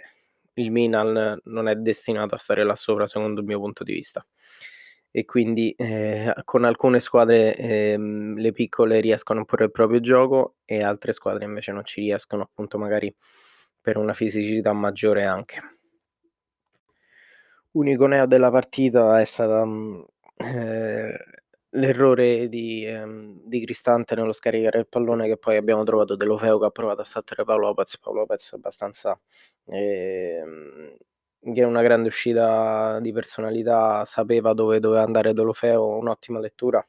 il 0.54 0.71
Milan 0.71 1.38
non 1.45 1.69
è 1.69 1.75
destinato 1.76 2.35
a 2.35 2.38
stare 2.38 2.64
là 2.64 2.75
sopra 2.76 3.07
secondo 3.07 3.40
il 3.40 3.47
mio 3.47 3.59
punto 3.59 3.85
di 3.85 3.92
vista. 3.92 4.26
E 5.11 5.26
quindi, 5.26 5.75
ehm, 5.76 6.33
con 6.45 6.64
alcune 6.64 6.99
squadre, 6.99 7.57
ehm, 7.57 8.38
le 8.38 8.52
piccole 8.52 9.00
riescono 9.00 9.40
a 9.40 9.42
imporre 9.42 9.66
il 9.66 9.71
proprio 9.71 10.00
gioco 10.00 10.54
e 10.64 10.83
altre 10.83 11.12
squadre 11.12 11.45
invece 11.45 11.73
non 11.73 11.85
ci 11.85 12.00
riescono, 12.00 12.42
appunto 12.45 12.78
magari 12.78 13.14
per 13.83 13.99
una 13.99 14.14
fisicità 14.14 14.73
maggiore 14.73 15.26
anche. 15.26 15.61
Unico 17.73 18.07
neo 18.07 18.25
della 18.26 18.50
partita 18.50 19.21
è 19.21 19.25
stata, 19.26 19.62
eh, 20.43 21.19
l'errore 21.71 22.49
di, 22.49 22.85
ehm, 22.87 23.41
di 23.45 23.65
Cristante 23.65 24.15
nello 24.15 24.33
scaricare 24.33 24.79
il 24.81 24.89
pallone 24.89 25.27
che 25.27 25.37
poi 25.39 25.57
abbiamo 25.57 25.85
trovato 25.85 26.17
Deulofeu 26.17 26.59
che 26.59 26.67
ha 26.67 26.71
provato 26.71 27.01
a 27.03 27.05
saltare 27.05 27.45
Paolo 27.45 27.69
Lopez. 27.69 27.99
Paolo 27.99 28.21
Lopez 28.21 28.53
abbastanza 28.53 29.19
ehm, 29.67 30.97
che 31.55 31.61
è 31.61 31.65
una 31.65 31.83
grande 31.83 32.09
uscita 32.09 32.99
di 33.01 33.13
personalità, 33.13 34.05
sapeva 34.05 34.53
dove 34.55 34.79
doveva 34.81 35.03
andare 35.03 35.33
Deulofeu, 35.33 35.83
un'ottima 35.99 36.39
lettura. 36.39 36.87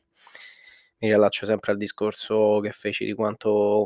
mi 1.00 1.08
riallaccio 1.10 1.46
sempre 1.46 1.72
al 1.74 1.78
discorso 1.78 2.60
che 2.62 2.72
feci 2.72 3.06
di 3.06 3.14
quanto 3.14 3.84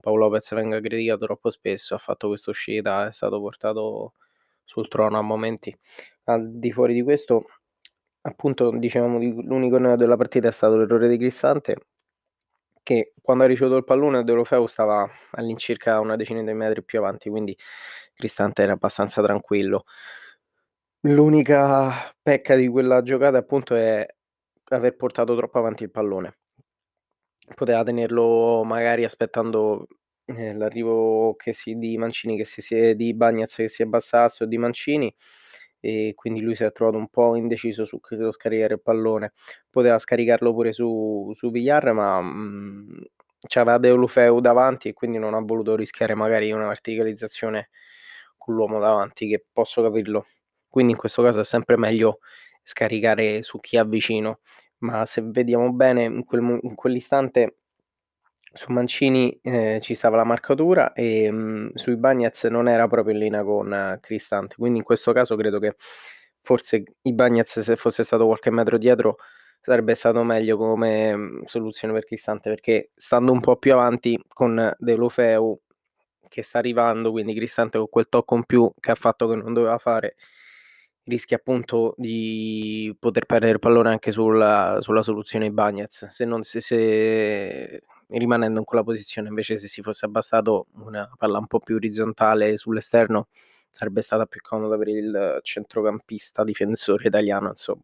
Paolo 0.00 0.26
Lopez 0.26 0.54
venga 0.54 0.80
criticato 0.80 1.24
troppo 1.26 1.50
spesso, 1.50 1.94
ha 1.94 1.98
fatto 1.98 2.28
questa 2.28 2.50
uscita, 2.50 3.08
è 3.08 3.12
stato 3.12 3.40
portato 3.40 4.14
sul 4.64 4.88
trono 4.88 5.18
a 5.18 5.22
momenti. 5.22 5.76
Al 6.24 6.58
di 6.58 6.72
fuori 6.72 6.94
di 6.94 7.02
questo, 7.02 7.46
appunto, 8.22 8.70
dicevamo 8.70 9.18
l'unico 9.18 9.78
neo 9.78 9.96
della 9.96 10.16
partita 10.16 10.48
è 10.48 10.52
stato 10.52 10.76
l'errore 10.76 11.08
di 11.08 11.16
Cristante, 11.16 11.76
che 12.82 13.12
quando 13.20 13.44
ha 13.44 13.46
ricevuto 13.46 13.76
il 13.76 13.84
pallone 13.84 14.24
Deulofeu 14.24 14.66
stava 14.66 15.08
all'incirca 15.32 16.00
una 16.00 16.16
decina 16.16 16.42
di 16.42 16.52
metri 16.52 16.82
più 16.82 16.98
avanti, 16.98 17.30
quindi 17.30 17.56
Cristante 18.14 18.62
era 18.62 18.72
abbastanza 18.72 19.22
tranquillo. 19.22 19.84
L'unica 21.04 22.14
pecca 22.22 22.56
di 22.56 22.68
quella 22.68 23.02
giocata 23.02 23.38
appunto 23.38 23.74
è 23.74 24.06
aver 24.70 24.96
portato 24.96 25.34
troppo 25.36 25.58
avanti 25.58 25.82
il 25.84 25.90
pallone. 25.90 26.38
Poteva 27.54 27.82
tenerlo 27.82 28.62
magari 28.64 29.04
aspettando 29.04 29.86
eh, 30.26 30.54
l'arrivo 30.54 31.34
che 31.36 31.52
si, 31.52 31.76
di 31.76 31.96
Mancini 31.98 32.36
che 32.36 32.44
si 32.44 32.94
di 32.94 33.14
Bagnaz 33.14 33.56
che 33.56 33.68
si 33.68 33.82
abbassasse 33.82 34.44
o 34.44 34.46
di 34.46 34.58
Mancini 34.58 35.12
e 35.80 36.12
quindi 36.14 36.40
lui 36.40 36.54
si 36.54 36.62
è 36.62 36.72
trovato 36.72 36.98
un 36.98 37.08
po' 37.08 37.36
indeciso 37.36 37.84
su 37.84 38.00
credo 38.00 38.32
scaricare 38.32 38.74
il 38.74 38.82
pallone. 38.82 39.32
Poteva 39.70 39.98
scaricarlo 39.98 40.52
pure 40.52 40.72
su, 40.72 41.32
su 41.34 41.50
Villar, 41.50 41.92
ma 41.92 42.20
mh, 42.20 42.26
mm, 42.28 43.00
c'aveva 43.48 43.78
Deulufeu 43.78 44.40
davanti 44.40 44.88
e 44.88 44.92
quindi 44.92 45.18
non 45.18 45.34
ha 45.34 45.40
voluto 45.40 45.74
rischiare 45.76 46.14
magari 46.14 46.52
una 46.52 46.68
verticalizzazione 46.68 47.70
con 48.36 48.54
l'uomo 48.54 48.78
davanti, 48.78 49.28
che 49.28 49.44
posso 49.52 49.82
capirlo. 49.82 50.26
Quindi 50.68 50.92
in 50.92 50.98
questo 50.98 51.22
caso 51.22 51.40
è 51.40 51.44
sempre 51.44 51.76
meglio 51.76 52.20
scaricare 52.62 53.42
su 53.42 53.58
chi 53.60 53.76
ha 53.78 53.84
vicino. 53.84 54.40
Ma 54.78 55.04
se 55.06 55.22
vediamo 55.22 55.72
bene, 55.72 56.04
in, 56.04 56.24
quel, 56.24 56.58
in 56.62 56.74
quell'istante 56.74 57.59
su 58.52 58.72
Mancini 58.72 59.38
eh, 59.42 59.78
ci 59.82 59.94
stava 59.94 60.16
la 60.16 60.24
marcatura 60.24 60.92
e 60.92 61.30
mh, 61.30 61.36
mm, 61.36 61.68
sui 61.74 61.96
Bagnets 61.96 62.44
non 62.44 62.68
era 62.68 62.88
proprio 62.88 63.14
in 63.14 63.20
linea 63.20 63.44
con 63.44 63.70
uh, 63.70 64.00
Cristante, 64.00 64.56
quindi 64.56 64.78
in 64.78 64.84
questo 64.84 65.12
caso 65.12 65.36
credo 65.36 65.58
che 65.58 65.76
forse 66.42 66.84
i 67.02 67.12
Bagnets 67.12 67.60
se 67.60 67.76
fosse 67.76 68.02
stato 68.02 68.26
qualche 68.26 68.50
metro 68.50 68.78
dietro 68.78 69.16
sarebbe 69.60 69.94
stato 69.94 70.22
meglio 70.24 70.56
come 70.56 71.14
mh, 71.14 71.20
mm, 71.20 71.42
soluzione 71.44 71.94
per 71.94 72.04
Cristante 72.04 72.50
perché 72.50 72.90
stando 72.94 73.32
un 73.32 73.40
po' 73.40 73.56
più 73.56 73.72
avanti 73.72 74.20
con 74.28 74.74
De 74.78 74.94
Lofeu 74.94 75.58
che 76.28 76.42
sta 76.42 76.58
arrivando, 76.58 77.10
quindi 77.10 77.34
Cristante 77.34 77.78
con 77.78 77.88
quel 77.88 78.08
tocco 78.08 78.36
in 78.36 78.44
più 78.44 78.70
che 78.80 78.90
ha 78.90 78.94
fatto 78.94 79.28
che 79.28 79.36
non 79.36 79.52
doveva 79.52 79.78
fare 79.78 80.16
rischia 81.04 81.36
appunto 81.38 81.94
di 81.96 82.94
poter 82.98 83.26
perdere 83.26 83.52
il 83.52 83.58
pallone 83.58 83.88
anche 83.90 84.12
sulla, 84.12 84.76
sulla 84.80 85.02
soluzione 85.02 85.50
Bagnets. 85.50 86.06
Se, 86.06 86.24
non, 86.24 86.42
se, 86.42 86.60
se 86.60 87.82
rimanendo 88.10 88.58
in 88.58 88.64
quella 88.64 88.84
posizione. 88.84 89.28
Invece, 89.28 89.56
se 89.56 89.68
si 89.68 89.82
fosse 89.82 90.06
abbastato 90.06 90.66
una 90.74 91.08
palla 91.16 91.38
un 91.38 91.46
po' 91.46 91.58
più 91.60 91.76
orizzontale 91.76 92.56
sull'esterno, 92.56 93.28
sarebbe 93.70 94.02
stata 94.02 94.26
più 94.26 94.40
comoda 94.42 94.76
per 94.76 94.88
il 94.88 95.38
centrocampista 95.42 96.44
difensore 96.44 97.06
italiano, 97.08 97.48
insomma. 97.48 97.82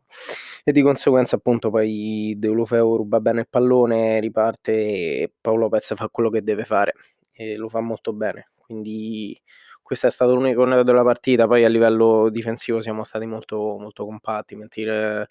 E 0.65 0.73
di 0.73 0.83
conseguenza, 0.83 1.37
appunto, 1.37 1.71
poi 1.71 2.35
Deulofeo 2.37 2.97
ruba 2.97 3.21
bene 3.21 3.41
il 3.41 3.49
pallone, 3.49 4.21
riparte 4.21 4.73
e 4.73 5.33
Paolo 5.41 5.69
Pezza 5.69 5.95
fa 5.95 6.09
quello 6.11 6.31
che 6.31 6.43
deve 6.43 6.65
fare 6.65 6.95
e 7.33 7.57
lo 7.57 7.69
fa 7.69 7.81
molto 7.81 8.13
bene. 8.13 8.51
Quindi 8.57 9.41
questo 9.83 10.09
è 10.09 10.11
stato 10.11 10.35
l'unico 10.35 10.65
neto 10.65 10.83
della 10.83 11.05
partita. 11.05 11.47
Poi 11.47 11.65
a 11.65 11.69
livello 11.69 12.29
difensivo 12.31 12.81
siamo 12.81 13.05
stati 13.05 13.27
molto, 13.27 13.77
molto 13.79 14.05
compatti, 14.05 14.57
mentire 14.57 15.29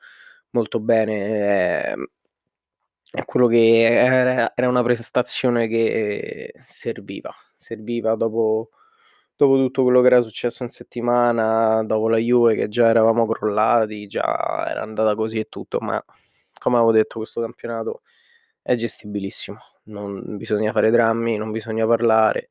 molto 0.52 0.80
bene. 0.80 1.92
Eh, 1.92 1.96
è 3.12 3.24
quello 3.26 3.48
che 3.48 3.82
era, 3.84 4.52
era 4.56 4.68
una 4.68 4.84
prestazione 4.84 5.68
che 5.68 6.54
serviva, 6.66 7.34
serviva 7.56 8.16
dopo, 8.16 8.72
dopo 9.36 9.56
tutto 9.58 9.84
quello 9.84 10.02
che 10.02 10.08
era 10.08 10.22
successo 10.22 10.64
in 10.64 10.70
settimana, 10.70 11.84
dopo 11.84 12.10
la 12.10 12.18
Juve 12.18 12.56
che 12.56 12.68
già 12.68 12.88
eravamo 12.90 13.28
crollati, 13.28 14.08
già 14.08 14.24
era 14.70 14.82
andata 14.82 15.16
così 15.16 15.40
e 15.40 15.46
tutto, 15.50 15.80
ma 15.80 16.04
come 16.60 16.78
avevo 16.78 16.92
detto 16.92 17.20
questo 17.20 17.42
campionato 17.42 18.02
è 18.62 18.76
gestibilissimo, 18.76 19.60
non 19.84 20.38
bisogna 20.38 20.72
fare 20.72 20.90
drammi, 20.92 21.38
non 21.38 21.52
bisogna 21.52 21.86
parlare. 21.88 22.50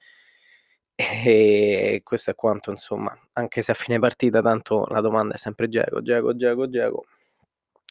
E 0.97 2.01
questo 2.05 2.31
è 2.31 2.35
quanto 2.37 2.71
insomma, 2.71 3.17
anche 3.33 3.63
se 3.63 3.73
a 3.73 3.75
fine 3.75 3.99
partita 3.99 4.41
tanto 4.43 4.87
la 4.87 5.01
domanda 5.01 5.35
è 5.35 5.39
sempre 5.39 5.69
Geco, 5.69 6.03
Geco, 6.03 6.37
Geco, 6.37 6.69
Geco 6.69 7.05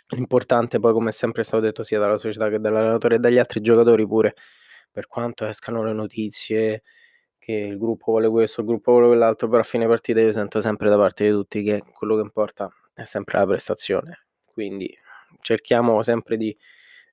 L'importante 0.10 0.79
poi, 0.79 0.93
come 0.93 1.10
è 1.10 1.12
sempre 1.12 1.43
stato 1.43 1.63
detto 1.63 1.83
sia 1.83 1.98
dalla 2.00 2.17
società 2.17 2.50
che 2.50 2.60
dall'allenatore 2.60 3.15
e 3.15 3.19
dagli 3.19 3.38
altri 3.39 3.62
giocatori 3.62 4.05
pure, 4.05 4.36
per 4.91 5.07
quanto 5.07 5.45
escano 5.45 5.83
le 5.83 5.93
notizie 5.93 6.83
che 7.39 7.53
il 7.53 7.77
gruppo 7.77 8.12
vuole 8.12 8.29
questo, 8.29 8.62
il 8.62 8.67
gruppo 8.67 8.91
vuole 8.91 9.07
quell'altro, 9.07 9.48
però 9.48 9.62
a 9.62 9.63
fine 9.63 9.88
partita 9.88 10.19
io 10.22 10.31
sento 10.31 10.62
sempre 10.62 10.89
da 10.89 10.98
parte 10.98 11.25
di 11.25 11.31
tutti 11.31 11.63
che 11.63 11.81
quello 11.93 12.15
che 12.15 12.22
importa 12.22 12.72
è 12.93 13.03
sempre 13.05 13.39
la 13.39 13.45
prestazione. 13.48 14.25
Quindi 14.45 14.95
cerchiamo 15.41 16.03
sempre 16.03 16.38
di 16.38 16.55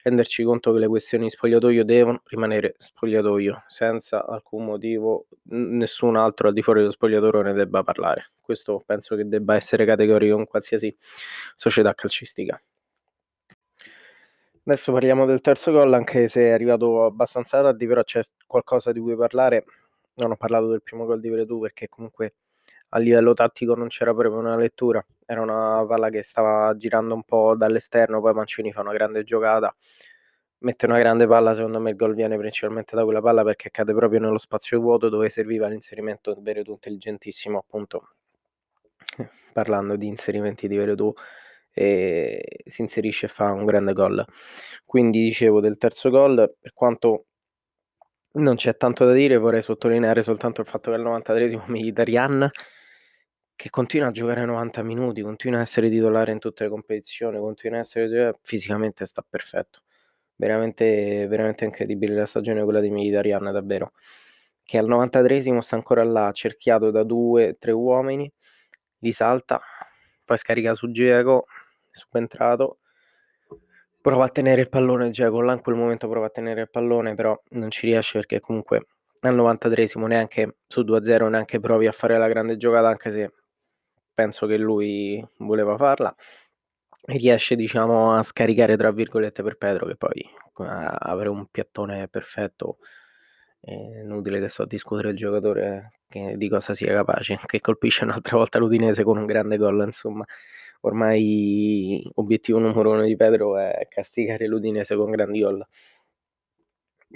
renderci 0.02 0.42
conto 0.44 0.72
che 0.72 0.78
le 0.78 0.86
questioni 0.88 1.24
di 1.24 1.30
spogliatoio 1.30 1.84
devono 1.84 2.20
rimanere 2.26 2.74
spogliatoio, 2.76 3.64
senza 3.68 4.24
alcun 4.26 4.64
motivo, 4.66 5.26
nessun 5.44 6.16
altro 6.16 6.48
al 6.48 6.54
di 6.54 6.62
fuori 6.62 6.80
dello 6.80 6.92
spogliatoio 6.92 7.42
ne 7.42 7.52
debba 7.54 7.82
parlare. 7.82 8.32
Questo 8.40 8.82
penso 8.84 9.16
che 9.16 9.26
debba 9.26 9.54
essere 9.56 9.84
categorico 9.86 10.36
in 10.38 10.46
qualsiasi 10.46 10.94
società 11.54 11.94
calcistica. 11.94 12.60
Adesso 14.70 14.92
parliamo 14.92 15.26
del 15.26 15.40
terzo 15.40 15.72
gol, 15.72 15.92
anche 15.94 16.28
se 16.28 16.42
è 16.42 16.50
arrivato 16.50 17.04
abbastanza 17.04 17.60
tardi, 17.60 17.88
però 17.88 18.04
c'è 18.04 18.22
qualcosa 18.46 18.92
di 18.92 19.00
cui 19.00 19.16
parlare. 19.16 19.64
Non 20.14 20.30
ho 20.30 20.36
parlato 20.36 20.68
del 20.68 20.80
primo 20.80 21.06
gol 21.06 21.18
di 21.18 21.28
Veretù 21.28 21.58
perché 21.58 21.88
comunque 21.88 22.34
a 22.90 22.98
livello 23.00 23.34
tattico 23.34 23.74
non 23.74 23.88
c'era 23.88 24.14
proprio 24.14 24.38
una 24.38 24.54
lettura, 24.54 25.04
era 25.26 25.40
una 25.40 25.84
palla 25.88 26.08
che 26.08 26.22
stava 26.22 26.72
girando 26.76 27.14
un 27.14 27.24
po' 27.24 27.56
dall'esterno, 27.56 28.20
poi 28.20 28.32
Mancini 28.32 28.70
fa 28.70 28.82
una 28.82 28.92
grande 28.92 29.24
giocata, 29.24 29.74
mette 30.58 30.86
una 30.86 30.98
grande 31.00 31.26
palla, 31.26 31.52
secondo 31.52 31.80
me 31.80 31.90
il 31.90 31.96
gol 31.96 32.14
viene 32.14 32.38
principalmente 32.38 32.94
da 32.94 33.02
quella 33.02 33.20
palla 33.20 33.42
perché 33.42 33.72
cade 33.72 33.92
proprio 33.92 34.20
nello 34.20 34.38
spazio 34.38 34.78
vuoto 34.78 35.08
dove 35.08 35.28
serviva 35.30 35.66
l'inserimento 35.66 36.32
di 36.32 36.42
Veretù 36.42 36.70
intelligentissimo 36.70 37.58
appunto, 37.58 38.10
parlando 39.52 39.96
di 39.96 40.06
inserimenti 40.06 40.68
di 40.68 40.76
Veretù 40.76 41.12
e 41.72 42.62
si 42.66 42.82
inserisce 42.82 43.26
e 43.26 43.28
fa 43.28 43.52
un 43.52 43.64
grande 43.64 43.92
gol. 43.92 44.24
Quindi 44.84 45.22
dicevo 45.24 45.60
del 45.60 45.76
terzo 45.76 46.10
gol, 46.10 46.54
per 46.60 46.72
quanto 46.72 47.26
non 48.32 48.56
c'è 48.56 48.76
tanto 48.76 49.04
da 49.04 49.12
dire, 49.12 49.36
vorrei 49.36 49.62
sottolineare 49.62 50.22
soltanto 50.22 50.60
il 50.60 50.66
fatto 50.66 50.90
che 50.90 50.96
al 50.96 51.02
93esimo 51.02 51.64
Mkhitaryan 51.70 52.50
che 53.60 53.68
continua 53.68 54.08
a 54.08 54.10
giocare 54.10 54.42
90 54.46 54.82
minuti, 54.82 55.20
continua 55.20 55.58
a 55.58 55.62
essere 55.62 55.90
titolare 55.90 56.32
in 56.32 56.38
tutte 56.38 56.64
le 56.64 56.70
competizioni, 56.70 57.38
continua 57.38 57.76
a 57.76 57.80
essere 57.82 58.38
fisicamente 58.40 59.04
sta 59.04 59.22
perfetto. 59.28 59.82
Veramente, 60.34 61.26
veramente 61.28 61.66
incredibile 61.66 62.14
la 62.14 62.24
stagione 62.24 62.64
quella 62.64 62.80
di 62.80 62.90
Mkhitaryan, 62.90 63.52
davvero. 63.52 63.92
Che 64.62 64.78
al 64.78 64.88
93esimo 64.88 65.58
sta 65.58 65.76
ancora 65.76 66.02
là, 66.04 66.32
cerchiato 66.32 66.90
da 66.90 67.02
due, 67.02 67.56
tre 67.58 67.72
uomini, 67.72 68.32
li 69.00 69.12
salta, 69.12 69.60
poi 70.24 70.38
scarica 70.38 70.72
su 70.72 70.90
Geco, 70.90 71.44
subentrato, 71.90 72.78
prova 74.00 74.24
a 74.24 74.28
tenere 74.28 74.62
il 74.62 74.68
pallone, 74.68 75.10
Geco 75.10 75.40
là 75.40 75.52
in 75.52 75.60
quel 75.60 75.76
momento 75.76 76.08
prova 76.08 76.26
a 76.26 76.30
tenere 76.30 76.62
il 76.62 76.70
pallone, 76.70 77.14
però 77.14 77.40
non 77.50 77.70
ci 77.70 77.86
riesce 77.86 78.18
perché 78.18 78.40
comunque 78.40 78.86
al 79.20 79.36
93esimo 79.36 80.06
neanche 80.06 80.56
su 80.66 80.82
2-0 80.82 81.28
neanche 81.28 81.60
provi 81.60 81.86
a 81.86 81.92
fare 81.92 82.16
la 82.18 82.28
grande 82.28 82.56
giocata, 82.56 82.88
anche 82.88 83.10
se 83.10 83.32
penso 84.14 84.46
che 84.46 84.56
lui 84.56 85.24
voleva 85.38 85.76
farla. 85.76 86.14
Riesce 87.02 87.56
diciamo 87.56 88.16
a 88.16 88.22
scaricare 88.22 88.76
tra 88.76 88.90
virgolette 88.92 89.42
per 89.42 89.56
Pedro 89.56 89.86
che 89.86 89.96
poi 89.96 90.24
avere 90.64 91.30
un 91.30 91.46
piattone 91.50 92.08
perfetto 92.08 92.78
è 93.60 93.72
inutile 93.72 94.40
che 94.40 94.48
sto 94.48 94.62
a 94.62 94.66
discutere 94.66 95.10
il 95.10 95.16
giocatore 95.16 96.00
che, 96.08 96.34
di 96.36 96.48
cosa 96.48 96.74
sia 96.74 96.92
capace, 96.94 97.36
che 97.46 97.60
colpisce 97.60 98.04
un'altra 98.04 98.36
volta 98.36 98.58
l'Udinese 98.58 99.04
con 99.04 99.18
un 99.18 99.26
grande 99.26 99.56
gol, 99.56 99.82
insomma. 99.84 100.24
Ormai 100.80 102.02
obiettivo 102.14 102.58
numero 102.58 102.90
uno 102.90 103.02
di 103.04 103.16
Pedro 103.16 103.58
è 103.58 103.86
castigare 103.88 104.46
l'Udinese 104.46 104.96
con 104.96 105.10
grandi 105.10 105.40
gol. 105.40 105.66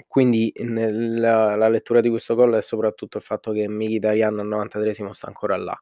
Quindi 0.07 0.51
nella 0.57 1.55
la 1.55 1.69
lettura 1.69 2.01
di 2.01 2.09
questo 2.09 2.35
gol 2.35 2.53
è 2.55 2.61
soprattutto 2.61 3.17
il 3.17 3.23
fatto 3.23 3.51
che 3.51 3.67
Mkhitaryan 3.69 4.39
al 4.39 4.47
93esimo 4.47 5.11
sta 5.11 5.27
ancora 5.27 5.55
là. 5.57 5.77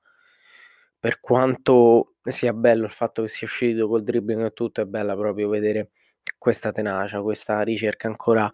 Per 1.00 1.20
quanto 1.20 2.16
sia 2.24 2.54
bello 2.54 2.86
il 2.86 2.92
fatto 2.92 3.24
che 3.24 3.28
sia 3.28 3.48
uscito 3.48 3.88
col 3.88 4.04
dribbling 4.04 4.46
e 4.46 4.52
tutto, 4.52 4.82
è 4.82 4.86
bella 4.86 5.16
proprio 5.16 5.50
vedere 5.50 5.90
questa 6.38 6.72
tenacia, 6.72 7.22
questa 7.22 7.62
ricerca 7.62 8.08
ancora 8.08 8.50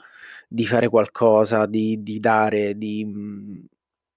di 0.47 0.65
fare 0.65 0.89
qualcosa, 0.89 1.65
di, 1.67 2.01
di 2.01 2.19
dare, 2.19 2.75
di, 2.77 3.05
mhmm, 3.05 3.65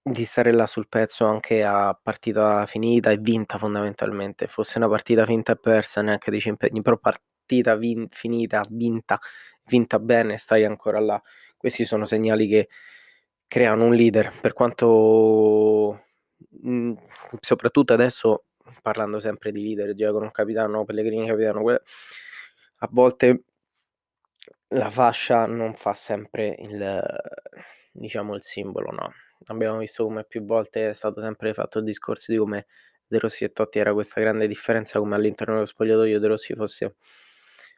di 0.03 0.25
stare 0.25 0.53
là 0.53 0.67
sul 0.67 0.89
pezzo 0.89 1.25
anche 1.27 1.63
a 1.65 1.99
partita 2.01 2.67
finita 2.67 3.11
e 3.11 3.19
vinta 3.19 3.59
fondamentalmente. 3.59 4.47
Fosse 4.49 4.79
una 4.79 4.89
partita 4.89 5.25
finta 5.27 5.53
e 5.53 5.57
persa, 5.59 6.03
neanche 6.03 6.31
dici 6.31 6.49
impegni, 6.49 6.83
però 6.83 6.97
partita 6.99 7.77
vin- 7.77 8.09
finita, 8.11 8.65
vinta 8.69 9.19
vinta 9.67 9.99
bene, 10.01 10.39
stai 10.39 10.65
ancora 10.65 10.99
là. 11.01 11.21
Questi 11.57 11.85
sono 11.85 12.05
segnali 12.07 12.49
che 12.49 12.69
creano 13.47 13.85
un 13.87 13.95
leader, 13.95 14.33
per 14.41 14.53
quanto 14.55 16.05
mh, 16.63 16.71
mhmm, 16.71 16.97
soprattutto 17.41 17.93
adesso 17.93 18.45
parlando 18.83 19.21
sempre 19.21 19.53
di 19.53 19.63
leader, 19.63 19.95
Giacomo 19.95 20.31
capitano, 20.31 20.85
Pellegrini 20.85 21.27
capitano, 21.29 21.63
a 22.79 22.89
volte 22.91 23.45
la 24.71 24.91
fascia 24.91 25.47
non 25.47 25.75
fa 25.75 25.95
sempre 25.95 26.57
il 26.59 27.03
diciamo 27.93 28.35
il 28.35 28.43
simbolo, 28.43 28.91
no. 28.91 29.13
Abbiamo 29.47 29.79
visto 29.79 30.05
come 30.05 30.25
più 30.25 30.45
volte 30.45 30.91
è 30.91 30.93
stato 30.93 31.21
sempre 31.21 31.53
fatto 31.55 31.79
il 31.79 31.85
discorso 31.85 32.33
di 32.33 32.39
come 32.39 32.67
De 33.07 33.19
Rossi 33.19 33.45
e 33.45 33.53
Totti 33.53 33.79
era 33.79 33.93
questa 33.93 34.21
grande 34.21 34.47
differenza, 34.47 34.99
come 34.99 35.15
all'interno 35.15 35.55
dello 35.55 35.67
spogliatoio 35.67 36.19
De 36.21 36.27
Rossi 36.27 36.55
fosse 36.55 36.97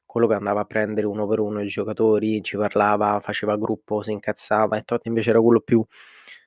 quello 0.07 0.27
che 0.29 0.35
andava 0.35 0.61
a 0.61 0.65
prendere 0.65 1.07
uno 1.07 1.27
per 1.27 1.41
uno 1.41 1.61
i 1.61 1.67
giocatori, 1.67 2.43
ci 2.43 2.57
parlava, 2.57 3.19
faceva 3.21 3.57
gruppo, 3.57 4.03
si 4.03 4.13
incazzava, 4.13 4.77
e 4.77 4.83
Totti 4.83 5.09
invece 5.09 5.31
era 5.31 5.41
quello 5.41 5.61
più, 5.61 5.85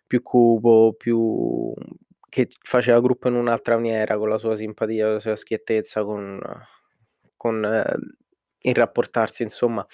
più 0.06 0.22
cupo, 0.22 0.96
più 0.98 1.74
che 2.30 2.48
faceva 2.62 3.02
gruppo 3.02 3.28
in 3.28 3.36
un'altra 3.36 3.76
maniera, 3.76 4.18
con 4.18 4.30
la 4.30 4.38
sua 4.38 4.56
simpatia, 4.56 5.14
la 5.14 5.20
sua 5.20 5.36
schiettezza, 5.36 6.04
con, 6.04 6.40
con 7.36 7.64
eh, 7.66 7.96
il 8.62 8.76
rapportarsi, 8.76 9.44
insomma. 9.44 9.86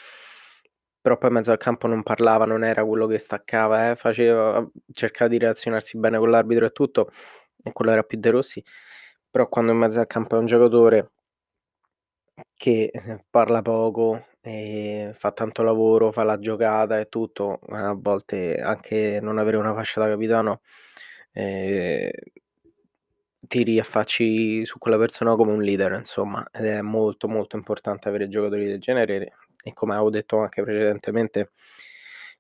Però 1.04 1.18
poi 1.18 1.30
in 1.30 1.36
mezzo 1.36 1.52
al 1.52 1.58
campo 1.60 1.88
non 1.88 2.04
parlava, 2.04 2.46
non 2.46 2.64
era 2.64 2.86
quello 2.86 3.08
che 3.08 3.20
staccava, 3.20 3.92
eh, 3.92 3.96
faceva, 3.98 4.66
cercava 4.92 5.30
di 5.30 5.38
relazionarsi 5.38 5.98
bene 6.00 6.18
con 6.18 6.30
l'arbitro 6.32 6.66
e 6.66 6.72
tutto, 6.72 7.12
e 7.64 7.72
quello 7.74 7.92
era 7.92 8.04
più 8.04 8.18
De 8.20 8.32
Rossi. 8.32 8.64
Però 9.30 9.50
quando 9.50 9.72
in 9.74 9.80
mezzo 9.80 10.00
al 10.00 10.08
campo 10.08 10.36
è 10.36 10.40
un 10.40 10.46
giocatore 10.46 11.12
che 12.56 12.90
eh, 12.94 13.24
parla 13.30 13.62
poco, 13.62 14.26
fa 15.14 15.32
tanto 15.32 15.64
lavoro, 15.64 16.12
fa 16.12 16.24
la 16.24 16.40
giocata 16.40 17.00
e 17.00 17.08
tutto, 17.10 17.60
a 17.70 17.94
volte 17.94 18.56
anche 18.58 19.20
non 19.22 19.38
avere 19.38 19.58
una 19.58 19.74
fascia 19.74 20.02
da 20.02 20.10
capitano 20.10 20.62
eh, 21.32 22.12
ti 23.40 23.64
riaffacci 23.64 24.66
su 24.66 24.78
quella 24.80 24.98
persona 24.98 25.36
come 25.36 25.52
un 25.52 25.62
leader, 25.62 25.92
insomma, 25.94 26.46
ed 26.52 26.66
è 26.66 26.82
molto 26.82 27.28
molto 27.28 27.56
importante 27.58 28.08
avere 28.08 28.28
giocatori 28.30 28.66
del 28.66 28.80
genere 28.80 29.34
e 29.64 29.74
come 29.74 29.94
avevo 29.94 30.10
detto 30.10 30.38
anche 30.38 30.62
precedentemente, 30.62 31.52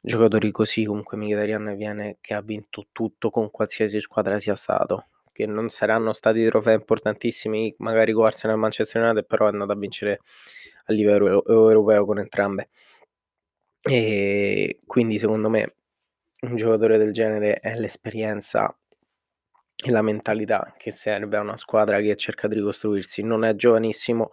giocatori 0.01 0.51
così 0.51 0.83
comunque 0.83 1.17
Mkhitaryan 1.17 1.75
viene 1.77 2.17
che 2.21 2.33
ha 2.33 2.41
vinto 2.41 2.87
tutto 2.91 3.29
con 3.29 3.49
qualsiasi 3.49 4.01
squadra 4.01 4.39
sia 4.39 4.55
stato, 4.55 5.07
che 5.31 5.45
non 5.45 5.69
saranno 5.69 6.13
stati 6.13 6.45
trofei 6.45 6.75
importantissimi, 6.75 7.73
magari 7.79 8.11
con 8.11 8.25
Arsenal 8.25 8.57
e 8.57 8.59
Manchester 8.59 9.01
United, 9.01 9.25
però 9.25 9.45
è 9.47 9.49
andato 9.49 9.71
a 9.71 9.75
vincere 9.75 10.19
a 10.85 10.93
livello 10.93 11.45
europeo 11.45 12.05
con 12.05 12.19
entrambe. 12.19 12.69
E 13.81 14.79
quindi 14.85 15.17
secondo 15.19 15.49
me 15.49 15.75
un 16.41 16.55
giocatore 16.55 16.97
del 16.97 17.13
genere 17.13 17.59
è 17.59 17.75
l'esperienza 17.75 18.73
e 19.75 19.91
la 19.91 20.01
mentalità 20.01 20.73
che 20.77 20.91
serve 20.91 21.37
a 21.37 21.41
una 21.41 21.57
squadra 21.57 21.99
che 21.99 22.15
cerca 22.15 22.47
di 22.47 22.55
ricostruirsi. 22.55 23.23
Non 23.23 23.43
è 23.43 23.55
giovanissimo, 23.55 24.31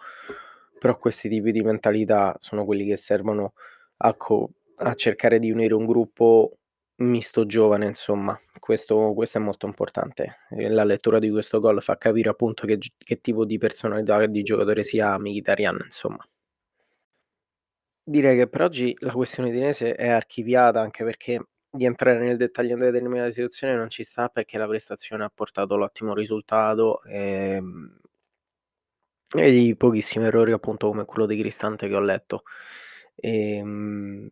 però 0.80 0.96
questi 0.96 1.28
tipi 1.28 1.52
di 1.52 1.60
mentalità 1.60 2.34
sono 2.38 2.64
quelli 2.64 2.86
che 2.86 2.96
servono 2.96 3.52
a, 3.98 4.14
co- 4.14 4.50
a 4.76 4.94
cercare 4.94 5.38
di 5.38 5.50
unire 5.50 5.74
un 5.74 5.84
gruppo 5.84 6.56
misto 7.02 7.44
giovane, 7.44 7.86
insomma, 7.86 8.38
questo, 8.58 9.12
questo, 9.14 9.38
è 9.38 9.40
molto 9.40 9.66
importante. 9.66 10.38
La 10.48 10.84
lettura 10.84 11.18
di 11.18 11.28
questo 11.28 11.60
gol 11.60 11.82
fa 11.82 11.98
capire 11.98 12.30
appunto 12.30 12.66
che, 12.66 12.78
che 12.96 13.20
tipo 13.20 13.44
di 13.44 13.58
personalità 13.58 14.24
di 14.26 14.42
giocatore 14.42 14.82
sia 14.82 15.18
Mkhitaryan, 15.18 15.80
insomma. 15.84 16.26
Direi 18.02 18.36
che 18.36 18.48
per 18.48 18.62
oggi 18.62 18.96
la 19.00 19.12
questione 19.12 19.50
udinese 19.50 19.94
è 19.94 20.08
archiviata 20.08 20.80
anche 20.80 21.04
perché 21.04 21.44
di 21.70 21.84
entrare 21.84 22.18
nel 22.18 22.38
dettaglio 22.38 22.74
di 22.74 22.80
determinate 22.80 23.30
situazioni 23.30 23.76
non 23.76 23.90
ci 23.90 24.02
sta 24.02 24.28
perché 24.28 24.58
la 24.58 24.66
prestazione 24.66 25.24
ha 25.24 25.30
portato 25.32 25.76
l'ottimo 25.76 26.14
risultato 26.14 27.02
ehm, 27.04 28.00
e 29.36 29.52
gli 29.52 29.76
pochissimi 29.76 30.24
errori 30.26 30.52
appunto 30.52 30.88
come 30.88 31.04
quello 31.04 31.26
di 31.26 31.38
Cristante 31.38 31.88
che 31.88 31.94
ho 31.94 32.00
letto. 32.00 32.42
Ehm, 33.16 34.28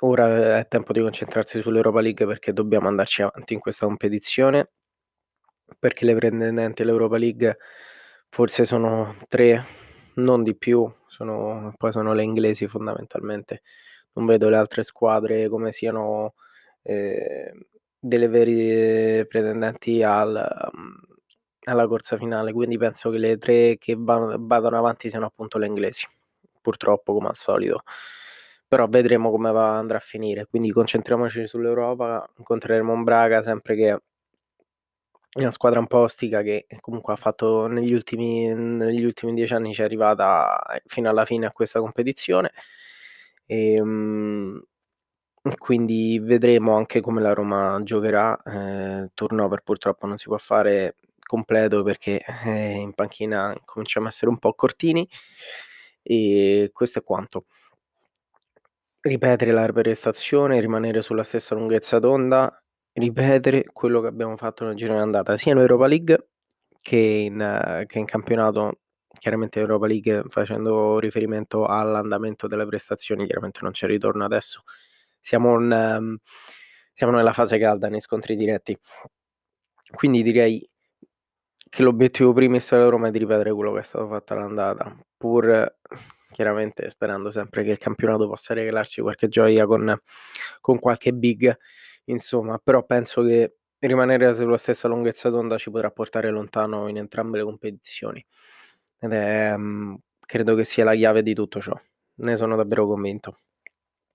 ora 0.00 0.58
è 0.58 0.68
tempo 0.68 0.92
di 0.92 1.00
concentrarsi 1.00 1.60
sull'Europa 1.60 2.00
League 2.00 2.26
perché 2.26 2.52
dobbiamo 2.52 2.88
andarci 2.88 3.22
avanti 3.22 3.54
in 3.54 3.60
questa 3.60 3.86
competizione 3.86 4.70
perché 5.78 6.04
le 6.04 6.14
pretendenti 6.14 6.82
all'Europa 6.82 7.18
League 7.18 7.58
forse 8.28 8.64
sono 8.64 9.16
tre, 9.28 9.64
non 10.14 10.42
di 10.42 10.56
più, 10.56 10.90
sono, 11.06 11.72
poi 11.76 11.92
sono 11.92 12.12
le 12.12 12.22
inglesi 12.22 12.66
fondamentalmente. 12.66 13.62
Non 14.14 14.26
vedo 14.26 14.48
le 14.48 14.56
altre 14.56 14.82
squadre 14.82 15.48
come 15.48 15.72
siano 15.72 16.34
eh, 16.82 17.52
delle 17.98 18.28
vere 18.28 19.26
pretendenti 19.26 20.02
al, 20.02 20.70
alla 21.70 21.86
corsa 21.86 22.16
finale, 22.16 22.52
quindi 22.52 22.76
penso 22.78 23.10
che 23.10 23.18
le 23.18 23.38
tre 23.38 23.76
che 23.78 23.94
vadano 23.98 24.78
avanti 24.78 25.08
siano 25.10 25.26
appunto 25.26 25.58
le 25.58 25.66
inglesi, 25.66 26.06
purtroppo 26.60 27.12
come 27.14 27.28
al 27.28 27.36
solito. 27.36 27.82
Però 28.68 28.86
vedremo 28.86 29.30
come 29.30 29.50
va, 29.50 29.78
andrà 29.78 29.96
a 29.98 30.00
finire, 30.00 30.46
quindi 30.46 30.70
concentriamoci 30.70 31.46
sull'Europa, 31.46 32.28
incontreremo 32.36 32.92
un 32.92 33.04
Braga 33.04 33.42
sempre 33.42 33.74
che 33.76 33.88
è 33.90 33.98
una 35.40 35.50
squadra 35.50 35.78
un 35.78 35.86
po' 35.86 35.98
ostica 35.98 36.42
che 36.42 36.66
comunque 36.80 37.12
ha 37.12 37.16
fatto 37.16 37.66
negli 37.66 37.92
ultimi, 37.92 38.48
negli 38.54 39.04
ultimi 39.04 39.34
dieci 39.34 39.54
anni 39.54 39.72
ci 39.74 39.82
è 39.82 39.84
arrivata 39.84 40.58
fino 40.86 41.08
alla 41.08 41.24
fine 41.24 41.46
a 41.46 41.52
questa 41.52 41.80
competizione. 41.80 42.52
E, 43.46 43.74
ehm, 43.74 44.62
quindi 45.58 46.18
vedremo 46.18 46.76
anche 46.76 47.00
come 47.00 47.20
la 47.20 47.32
Roma 47.32 47.80
giocherà. 47.82 48.36
Eh, 48.42 49.10
turnover 49.14 49.62
purtroppo 49.62 50.06
non 50.06 50.18
si 50.18 50.26
può 50.26 50.38
fare 50.38 50.94
completo 51.28 51.84
perché 51.84 52.24
eh, 52.44 52.70
in 52.72 52.94
panchina 52.94 53.54
cominciamo 53.64 54.06
a 54.06 54.08
essere 54.08 54.30
un 54.30 54.38
po' 54.38 54.54
cortini. 54.54 55.08
E 56.02 56.70
questo 56.72 57.00
è 57.00 57.02
quanto. 57.04 57.44
Ripetere 59.00 59.52
la 59.52 59.70
prestazione, 59.72 60.60
rimanere 60.60 61.02
sulla 61.02 61.22
stessa 61.22 61.54
lunghezza 61.54 61.98
d'onda, 62.00 62.60
ripetere 62.94 63.64
quello 63.72 64.00
che 64.00 64.08
abbiamo 64.08 64.36
fatto 64.36 64.64
nel 64.64 64.74
giro 64.74 64.94
d'andata, 64.94 65.36
sia 65.36 65.52
in 65.52 65.58
Europa 65.58 65.86
League 65.86 66.28
che 66.80 66.96
in, 66.96 67.84
che 67.86 67.98
in 67.98 68.04
campionato 68.06 68.80
chiaramente 69.18 69.60
Europa 69.60 69.86
League 69.86 70.24
facendo 70.28 70.98
riferimento 70.98 71.66
all'andamento 71.66 72.46
delle 72.46 72.66
prestazioni, 72.66 73.26
chiaramente 73.26 73.60
non 73.62 73.72
c'è 73.72 73.86
ritorno 73.86 74.24
adesso, 74.24 74.62
siamo, 75.20 75.60
in, 75.60 75.70
um, 75.70 76.16
siamo 76.92 77.14
nella 77.14 77.32
fase 77.32 77.58
calda 77.58 77.88
nei 77.88 78.00
scontri 78.00 78.36
diretti. 78.36 78.78
Quindi 79.94 80.22
direi 80.22 80.68
che 81.68 81.82
l'obiettivo 81.82 82.32
primis 82.32 82.70
della 82.70 82.88
Roma 82.88 83.08
è 83.08 83.10
di 83.10 83.18
ripetere 83.18 83.52
quello 83.52 83.72
che 83.72 83.80
è 83.80 83.82
stato 83.82 84.06
fatto 84.08 84.32
all'andata, 84.34 84.96
pur 85.16 85.76
chiaramente 86.32 86.88
sperando 86.90 87.30
sempre 87.30 87.64
che 87.64 87.70
il 87.70 87.78
campionato 87.78 88.28
possa 88.28 88.54
regalarci 88.54 89.00
qualche 89.00 89.28
gioia 89.28 89.66
con, 89.66 90.00
con 90.60 90.78
qualche 90.78 91.12
big, 91.12 91.56
insomma, 92.04 92.58
però 92.62 92.84
penso 92.84 93.22
che 93.22 93.56
rimanere 93.80 94.34
sulla 94.34 94.58
stessa 94.58 94.88
lunghezza 94.88 95.30
d'onda 95.30 95.56
ci 95.58 95.70
potrà 95.70 95.90
portare 95.90 96.30
lontano 96.30 96.88
in 96.88 96.96
entrambe 96.96 97.38
le 97.38 97.44
competizioni 97.44 98.24
ed 99.00 99.12
è, 99.12 99.56
mm, 99.56 99.94
credo 100.20 100.54
che 100.54 100.64
sia 100.64 100.84
la 100.84 100.94
chiave 100.94 101.22
di 101.22 101.34
tutto 101.34 101.60
ciò, 101.60 101.78
ne 102.16 102.36
sono 102.36 102.56
davvero 102.56 102.86
convinto. 102.86 103.38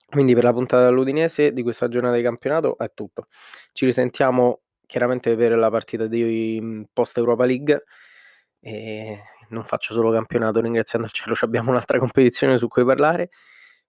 Quindi 0.07 0.33
per 0.35 0.43
la 0.43 0.53
puntata 0.53 0.85
dell'Udinese 0.85 1.53
di 1.53 1.63
questa 1.63 1.87
giornata 1.87 2.15
di 2.15 2.21
campionato 2.21 2.77
è 2.77 2.91
tutto. 2.93 3.27
Ci 3.71 3.85
risentiamo 3.85 4.61
chiaramente 4.85 5.35
per 5.35 5.57
la 5.57 5.69
partita 5.69 6.07
di 6.07 6.59
mm, 6.61 6.83
post 6.93 7.17
Europa 7.17 7.45
League. 7.45 7.83
E 8.59 9.21
non 9.49 9.63
faccio 9.63 9.93
solo 9.93 10.11
campionato, 10.11 10.61
ringraziando 10.61 11.07
il 11.07 11.13
cielo, 11.13 11.35
abbiamo 11.41 11.71
un'altra 11.71 11.99
competizione 11.99 12.57
su 12.57 12.67
cui 12.67 12.83
parlare. 12.85 13.29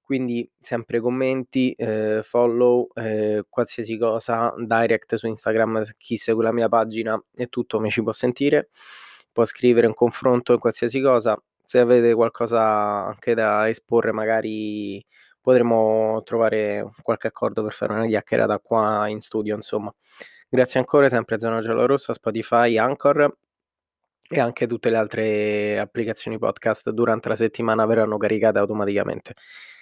Quindi 0.03 0.49
sempre 0.61 1.01
commenti, 1.01 1.73
eh, 1.73 2.21
follow, 2.23 2.89
eh, 2.95 3.45
qualsiasi 3.49 3.97
cosa, 3.97 4.53
direct 4.59 5.15
su 5.15 5.27
Instagram, 5.27 5.83
chi 5.97 6.17
segue 6.17 6.45
la 6.45 6.53
mia 6.53 6.69
pagina 6.69 7.19
e 7.35 7.47
tutto 7.47 7.81
mi 7.81 7.89
ci 7.89 8.03
può 8.03 8.13
sentire, 8.13 8.69
può 9.33 9.47
scrivere 9.47 9.87
un 9.87 9.95
confronto 9.95 10.59
qualsiasi 10.59 11.01
cosa. 11.01 11.41
Se 11.63 11.79
avete 11.79 12.13
qualcosa 12.13 12.61
anche 13.07 13.33
da 13.33 13.67
esporre, 13.69 14.13
magari 14.13 15.03
potremo 15.41 16.23
trovare 16.25 16.91
qualche 17.03 17.29
accordo 17.29 17.63
per 17.63 17.73
fare 17.73 17.95
una 17.95 18.07
chiacchierata 18.07 18.59
qua 18.59 19.09
in 19.09 19.21
studio, 19.21 19.55
insomma. 19.57 19.95
Grazie 20.55 20.79
ancora, 20.79 21.09
sempre 21.09 21.41
Zona 21.41 21.61
Giallorossa, 21.61 22.13
Spotify, 22.13 22.79
Anchor 22.79 23.39
e 24.29 24.39
anche 24.39 24.69
tutte 24.69 24.89
le 24.89 24.97
altre 24.97 25.81
applicazioni 25.81 26.39
podcast 26.39 26.91
durante 26.91 27.29
la 27.29 27.35
settimana 27.35 27.85
verranno 27.87 28.19
caricate 28.19 28.61
automaticamente. 28.61 29.35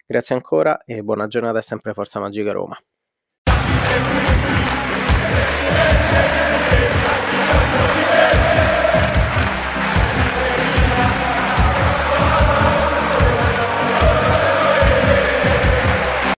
Grazie 0.06 0.34
ancora 0.34 0.82
e 0.86 1.02
buona 1.02 1.26
giornata 1.26 1.58
e 1.58 1.62
sempre 1.62 1.92
Forza 1.92 2.20
Magica 2.20 2.52
Roma. 2.52 2.82